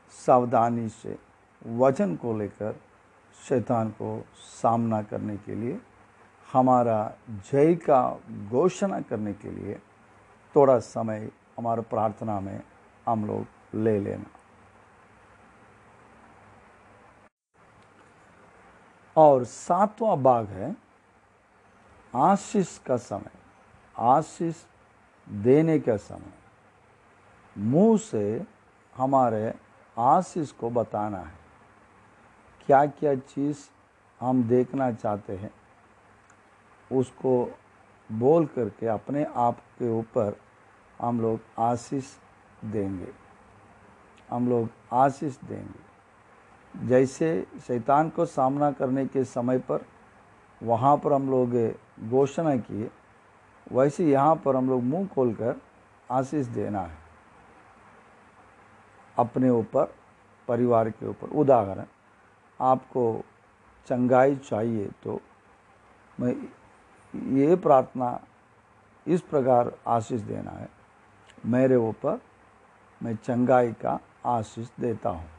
सावधानी 0.10 0.90
से 0.90 1.18
वचन 1.66 2.16
को 2.16 2.38
लेकर 2.38 2.80
शैतान 3.50 3.90
को 3.90 4.26
सामना 4.36 5.02
करने 5.02 5.38
के 5.38 5.56
लिए, 5.56 5.82
हमारा 6.54 7.14
जय 7.30 7.76
का 7.76 8.20
घोषणा 8.50 9.02
करने 9.02 9.34
के 9.34 9.52
लिए 9.52 9.80
थोड़ा 10.56 10.80
समय 10.80 11.32
हमारे 11.58 11.82
प्रार्थना 11.82 12.40
में 12.40 12.64
हम 13.08 13.26
लोग 13.26 13.46
ले 13.76 14.00
लेना। 14.00 14.26
और 19.18 19.44
सातवां 19.44 20.24
भाग 20.24 20.48
है, 20.48 20.76
आशीष 22.16 22.78
का 22.78 22.98
समय। 22.98 23.32
आशीष 23.98 24.56
देने 25.30 25.80
का 25.80 25.98
समय। 25.98 26.34
मुँह 27.58 27.98
से 27.98 28.53
हमारे 28.96 29.54
आशीष 29.98 30.52
को 30.52 30.70
बताना 30.70 31.18
है। 31.18 31.34
क्या 32.70 32.86
क्या 32.86 33.16
चीज़ 33.16 33.58
हम 34.22 34.44
देखना 34.44 34.92
चाहते 34.92 35.36
हैं, 35.36 35.52
उसको 36.92 37.58
बोल 38.10 38.46
करके 38.46 38.88
अपने 38.88 39.24
आप 39.26 39.60
के 39.80 39.90
ऊपर 39.90 40.36
हम 41.00 41.22
लोग 41.22 41.40
आशीष 41.60 42.06
देंगे। 42.66 43.12
हम 44.30 44.50
लोग 44.50 44.70
आशीष 44.94 45.38
देंगे। 45.40 46.88
जैसे 46.88 47.48
शैतान 47.68 48.10
को 48.10 48.26
सामना 48.26 48.72
करने 48.72 49.06
के 49.06 49.24
समय 49.24 49.60
पर 49.62 49.86
वहाँ 50.62 50.96
पर 50.98 51.14
हम 51.14 51.30
लोग 51.30 52.10
घोषणा 52.10 52.56
किए 52.58 52.90
वैसे 53.72 54.10
यहाँ 54.10 54.36
पर 54.36 54.56
हम 54.56 54.70
लोग 54.70 54.84
मुँह 54.84 55.08
खोलकर 55.08 55.62
आशीष 56.10 56.46
देना 56.48 56.82
है। 56.82 57.03
अपने 59.18 59.50
ऊपर, 59.50 59.94
परिवार 60.48 60.90
के 60.90 61.08
ऊपर। 61.08 61.30
उदाहरण, 61.32 61.86
आपको 62.60 63.24
चंगाई 63.88 64.36
चाहिए 64.36 64.90
तो 65.04 65.20
मैं 66.20 66.34
ये 67.14 67.56
प्रार्थना 67.56 68.20
इस 69.06 69.22
प्रकार 69.22 69.72
आशीष 69.88 70.22
देना 70.22 70.52
है। 70.52 70.70
मेरे 71.46 71.76
ऊपर 71.76 72.22
मैं 73.02 73.16
चंगाई 73.16 73.72
का 73.74 74.00
आशीष 74.26 74.68
देता 74.80 75.10
हूँ। 75.10 75.30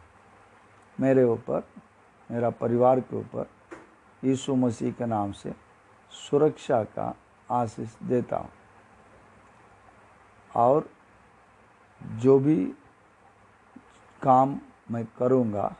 मेरे 0.99 1.25
ऊपर, 1.25 1.63
मेरा 2.31 2.51
परिवार 2.51 3.01
के 3.01 3.17
ऊपर 3.17 3.49
यीशु 4.23 4.55
मसीह 4.55 4.93
के 4.93 5.07
नाम 5.07 5.33
से 5.33 5.53
सुरक्षा 6.13 6.83
का 6.85 7.15
आशीष 7.51 7.97
देता 8.03 8.37
हूँ। 8.37 8.51
और 10.51 10.89
जो 12.01 12.39
भी 12.39 12.73
काम 14.25 14.59
मैं 14.91 15.05
करूँगा। 15.19 15.75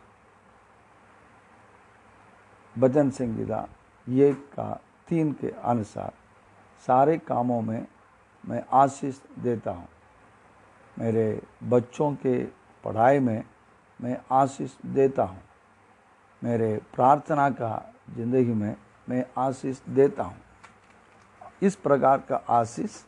भजन 2.77 3.11
संगीता 3.11 3.67
ये 4.07 4.33
का 4.53 4.73
तीन 5.09 5.33
के 5.33 5.51
अनुसार 5.65 6.13
सारे 6.85 7.17
कामों 7.19 7.61
में 7.63 7.87
मैं 8.45 8.63
आशीष 8.73 9.19
देता 9.39 9.71
हूँ। 9.71 9.89
मेरे 10.97 11.41
बच्चों 11.65 12.13
के 12.17 12.39
पढ़ाई 12.85 13.19
में 13.19 13.45
मैं 14.01 14.17
आशीष 14.33 14.77
देता 14.87 15.23
हूँ। 15.23 15.43
मेरे 16.43 16.77
प्रार्थना 16.95 17.49
का 17.51 17.71
ज़िंदगी 18.17 18.55
में 18.55 18.75
मैं 19.09 19.25
आशीष 19.39 19.81
देता 19.89 20.23
हूँ। 20.23 20.37
इस 21.63 21.77
प्रकार 21.77 22.19
का 22.29 22.37
आशीष 22.51 23.03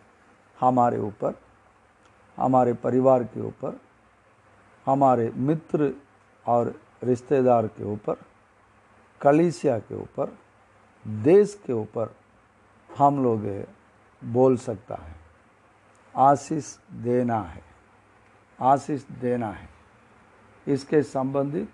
हमारे 0.58 0.98
ऊपर, 0.98 1.34
हमारे 2.38 2.72
परिवार 2.74 3.24
के 3.24 3.40
ऊपर 3.40 3.80
हमारे 4.86 5.30
मित्र 5.36 5.92
और 6.46 6.80
रिश्तेदार 7.04 7.66
के 7.66 7.84
ऊपर, 7.84 8.16
कलीसिया 9.20 9.78
के 9.78 9.94
ऊपर, 9.94 10.38
देश 11.06 11.62
के 11.66 11.72
ऊपर 11.72 12.14
हम 12.90 13.22
लोग 13.22 13.40
बोल 14.22 14.56
सकता 14.56 14.94
है, 14.94 15.14
आशीष 16.16 16.76
देना 16.92 17.40
है, 17.42 17.62
आशीष 18.60 19.02
देना 19.12 19.50
है। 19.50 19.68
इसके 20.66 21.02
संबंधित 21.02 21.72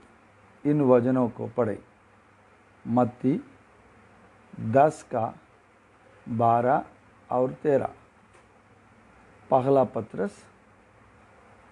इन 0.65 0.81
वजनों 0.83 1.29
को 1.29 1.47
पढ़े। 1.49 1.79
मत्ती 2.87 3.41
दस 4.61 5.03
का 5.11 5.35
बारह 6.29 6.85
और 7.31 7.53
तेरह। 7.53 7.91
पहला 9.51 9.85
पत्रस 9.85 10.45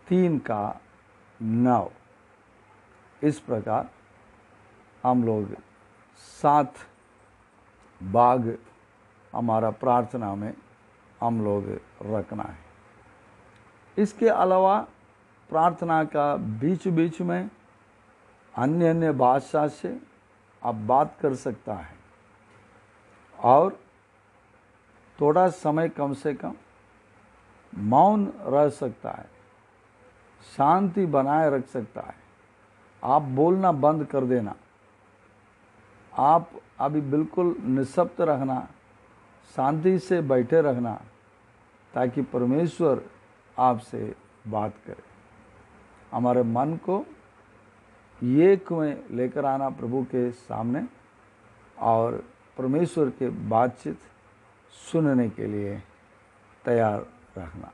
तीन 0.09 0.39
का 0.39 0.81
नौ 1.43 1.91
इस 3.23 3.39
प्रकार 3.41 3.91
हम 5.05 5.25
लोग 5.25 5.57
सात 6.43 6.75
बाग 8.03 8.59
हमारा 9.33 9.71
प्रार्थना 9.71 10.35
में 10.35 10.55
हम 11.21 11.45
लोग 11.45 11.69
रखना 12.03 12.43
है। 12.43 12.59
इसके 13.99 14.29
अलावा 14.29 14.81
प्रार्थना 15.51 16.05
का 16.05 16.37
बीच 16.37 16.89
बीच 16.89 17.21
में 17.21 17.51
अन्य 18.55 18.89
अन्य 18.89 19.13
भाषा 19.13 19.69
से 19.69 20.01
आप 20.65 20.75
बात 20.75 21.17
कर 21.21 21.35
सकता 21.35 21.75
है। 21.75 21.97
और 23.39 23.79
थोड़ा 25.21 25.49
समय 25.49 25.89
कम 25.89 26.15
से 26.15 26.35
कम 26.35 26.55
मौन 27.75 28.33
रह 28.41 28.69
सकता 28.69 29.11
है। 29.11 29.40
शांति 30.43 31.07
बनाए 31.07 31.51
रख 31.51 31.67
सकता 31.67 32.01
है। 32.01 32.15
आप 33.05 33.23
बोलना 33.23 33.73
बंद 33.73 34.05
कर 34.07 34.25
देना। 34.25 34.55
आप 36.13 36.51
अभी 36.79 37.01
बिल्कुल 37.01 37.57
निशब्द 37.61 38.21
रहना, 38.21 38.69
शांति 39.57 39.99
से 39.99 40.21
बैठे 40.23 40.61
रहना, 40.61 41.01
ताकि 41.95 42.23
परमेश्वर 42.23 43.03
आपसे 43.59 44.15
बात 44.49 44.75
करे। 44.87 45.03
हमारे 46.13 46.43
मन 46.43 46.77
को 46.77 47.05
ये 48.23 48.61
में 48.73 49.05
लेकर 49.11 49.45
आना 49.45 49.69
प्रभु 49.71 50.03
के 50.03 50.31
सामने 50.31 50.87
और 51.79 52.25
परमेश्वर 52.59 53.11
के 53.11 53.29
बातचीत 53.29 53.99
सुनने 54.93 55.29
के 55.31 55.47
लिए 55.47 55.83
तैयार 56.65 57.07
रखना 57.39 57.71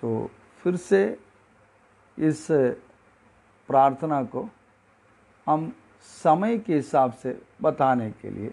तो 0.00 0.30
फिर 0.62 0.76
से 0.76 1.18
इस 2.18 2.46
प्रार्थना 3.68 4.22
को 4.24 4.48
हम 5.46 5.72
समय 6.02 6.58
के 6.58 6.74
हिसाब 6.74 7.12
से 7.12 7.40
बताने 7.62 8.10
के 8.10 8.30
लिए 8.30 8.52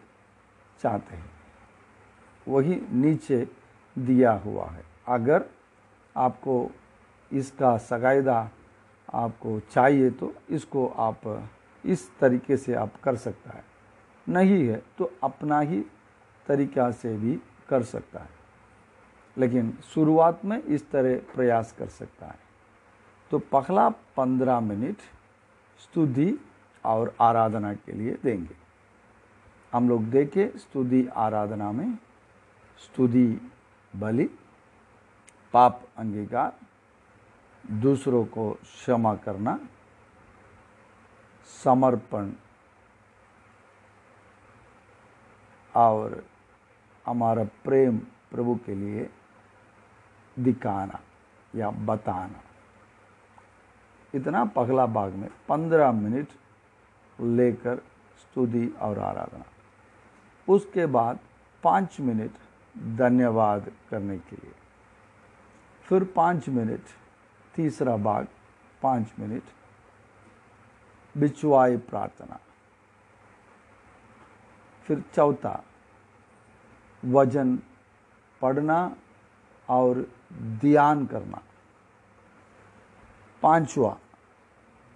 चाहते 0.81 1.15
हैं। 1.15 1.31
वही 2.47 2.81
नीचे 2.91 3.47
दिया 3.95 4.31
हुआ 4.35 4.65
है। 4.65 4.83
अगर 5.07 5.45
आपको 6.15 6.71
इसका 7.31 7.77
सगायदा 7.77 8.49
आपको 9.13 9.59
चाहिए 9.71 10.09
तो 10.11 10.33
इसको 10.49 10.87
आप 10.87 11.49
इस 11.83 12.09
तरीके 12.19 12.57
से 12.57 12.73
आप 12.73 12.99
कर 13.03 13.15
सकता 13.15 13.51
है। 13.51 13.63
नहीं 14.27 14.67
है 14.67 14.81
तो 14.97 15.11
अपना 15.23 15.59
ही 15.59 15.81
तरीका 16.47 16.89
से 16.91 17.15
भी 17.17 17.39
कर 17.69 17.83
सकता 17.83 18.19
है। 18.19 18.34
लेकिन 19.37 19.77
शुरुआत 19.93 20.45
में 20.45 20.61
इस 20.63 20.89
तरह 20.91 21.17
प्रयास 21.35 21.71
कर 21.71 21.87
सकता 21.87 22.25
है। 22.25 22.39
तो 23.31 23.39
पहला 23.51 23.89
पंद्रह 24.17 24.59
मिनट 24.59 24.97
स्तुति 25.79 26.37
और 26.85 27.15
आराधना 27.21 27.73
के 27.73 27.91
लिए 27.91 28.17
देंगे। 28.23 28.55
हम 29.73 29.89
लोग 29.89 30.03
देखे 30.03 30.51
स्तुति 30.55 31.07
आराधना 31.15 31.71
में 31.71 31.97
स्तुति 32.77 33.51
बलि, 33.95 34.29
पाप 35.53 35.81
अंगीकार, 35.97 36.53
दूसरों 37.63 38.23
को 38.25 38.51
क्षमा 38.53 39.15
करना, 39.15 39.59
समर्पण 41.63 42.31
और 45.75 46.23
हमारा 47.05 47.43
प्रेम 47.63 47.97
प्रभु 48.31 48.55
के 48.55 48.75
लिए 48.75 49.09
दिखाना 50.39 50.99
या 51.55 51.69
बताना। 51.69 52.41
इतना 54.13 54.45
पगला 54.45 54.85
भाग 54.85 55.13
में 55.13 55.29
पंद्रह 55.49 55.91
मिनट 55.91 56.27
लेकर 57.21 57.77
स्तुति 58.17 58.67
और 58.81 58.99
आराधना। 58.99 59.45
उसके 60.47 60.85
बाद 60.85 61.19
पाँच 61.63 61.99
मिनट 61.99 62.31
धन्यवाद 62.97 63.71
करने 63.89 64.17
के 64.17 64.35
लिए। 64.35 64.53
फिर 65.83 66.03
पाँच 66.03 66.49
मिनट, 66.49 66.81
तीसरा 67.55 67.97
भाग, 67.97 68.27
पाँच 68.81 69.13
मिनट 69.19 69.43
बिचवाई 71.17 71.77
प्रार्थना। 71.77 72.39
फिर 74.83 75.03
चौथा, 75.13 75.63
वज़न 77.05 77.59
पढ़ना 78.41 78.95
और 79.69 80.05
ध्यान 80.33 81.05
करना। 81.05 81.41
पांचवा, 83.41 83.97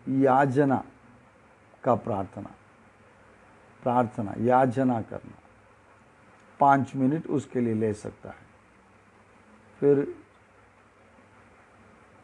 याजना 0.10 0.84
का 1.84 1.95
प्रार्थना। 1.95 2.49
प्रार्थना, 3.84 4.34
याजना 4.38 5.01
करना। 5.01 5.38
पाँच 6.60 6.95
मिनट 6.95 7.27
उसके 7.27 7.62
लिए 7.62 7.73
ले 7.73 7.93
सकता 7.93 8.29
है। 8.29 8.47
फिर 9.79 10.15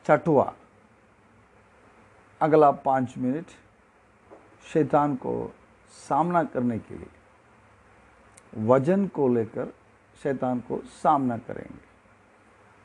छठवा, 0.05 0.53
अगला 2.41 2.71
पाँच 2.71 3.17
मिनट 3.17 3.45
शैतान 4.73 5.15
को 5.15 5.55
सामना 5.89 6.43
करने 6.43 6.79
के 6.79 6.95
लिए, 6.95 7.10
वज़न 8.58 9.08
को 9.08 9.27
लेकर 9.27 9.73
शैतान 10.23 10.60
को 10.60 10.81
सामना 10.86 11.38
करेंगे। 11.38 11.85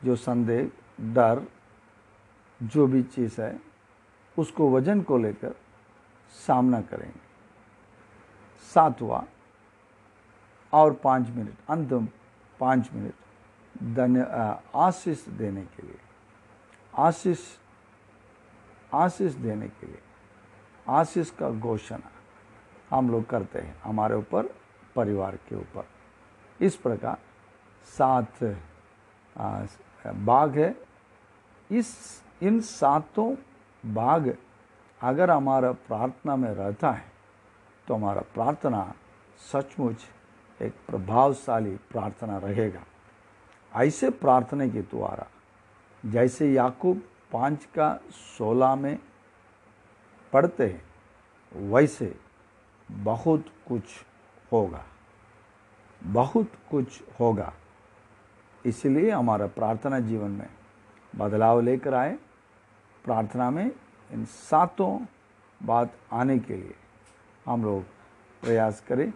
जो 0.05 0.15
संदेह, 0.15 0.71
डर, 1.13 1.45
जो 2.63 2.87
भी 2.87 3.03
चीज़ 3.03 3.41
है, 3.41 3.59
उसको 4.39 4.71
वज़न 4.71 5.01
को 5.01 5.17
लेकर 5.17 5.55
सामना 6.47 6.81
करेंगे। 6.81 7.19
सातवा 8.73 9.23
और 10.73 10.93
पाँच 10.93 11.29
मिनट 11.29 11.55
अंतिम 11.69 12.07
पाँच 12.59 12.89
मिनट 12.93 13.13
धन्य 13.95 14.25
आशीष 14.75 15.25
देने 15.27 15.61
के 15.61 15.87
लिए। 15.87 15.97
आशीष 16.97 17.39
आशीष 18.93 19.33
देने 19.33 19.67
के 19.67 19.87
लिए। 19.87 19.99
आशीष 20.89 21.29
का 21.29 21.49
घोषणा 21.49 22.11
हम 22.89 23.09
लोग 23.11 23.25
करते 23.25 23.59
हैं 23.59 23.75
हमारे 23.83 24.15
ऊपर, 24.15 24.55
परिवार 24.95 25.35
के 25.35 25.55
ऊपर। 25.55 25.87
इस 26.61 26.75
प्रकार 26.75 27.17
सात 27.85 28.43
बाघ 30.05 30.57
है। 30.57 30.75
इस, 31.69 32.21
इन 32.41 32.59
सातों 32.61 33.35
बाघ 33.83 34.29
अगर 35.01 35.31
हमारा 35.31 35.71
प्रार्थना 35.71 36.35
में 36.35 36.49
रहता 36.49 36.91
है 36.91 37.11
तो 37.87 37.95
हमारा 37.95 38.21
प्रार्थना 38.33 38.93
सचमुच 39.51 40.03
एक 40.59 40.73
प्रभावशाली 40.87 41.75
प्रार्थना 41.91 42.37
रहेगा। 42.37 42.81
ऐसे 43.73 44.09
प्रार्थना 44.09 44.67
के 44.67 44.81
द्वारा, 44.81 45.27
जैसे 46.03 46.51
याकूब 46.51 47.01
पाँच 47.31 47.65
का 47.75 47.93
सोलह 48.11 48.75
में 48.75 48.99
पढ़ते 50.33 50.67
हैं, 50.67 51.69
वैसे 51.71 52.13
बहुत 52.89 53.45
कुछ 53.67 53.83
होगा, 54.51 54.83
बहुत 56.01 56.51
कुछ 56.71 57.01
होगा। 57.19 57.51
इसलिए 58.65 59.11
हमारा 59.11 59.47
प्रार्थना 59.47 59.99
जीवन 59.99 60.31
में 60.31 60.49
बदलाव 61.15 61.61
लेकर 61.61 61.93
आए। 61.93 62.17
प्रार्थना 63.03 63.49
में 63.51 63.71
इन 64.11 64.25
सातों 64.25 65.05
बात 65.61 65.93
आने 66.13 66.39
के 66.39 66.55
लिए 66.55 66.75
हम 67.45 67.63
लोग 67.63 67.83
प्रयास 68.41 68.81
करें। 68.81 69.13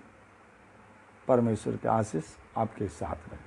परमेश्वर 1.28 1.76
के 1.76 1.88
आशीष 1.88 2.26
आपके 2.58 2.88
साथ 2.88 3.30
रहे। 3.30 3.45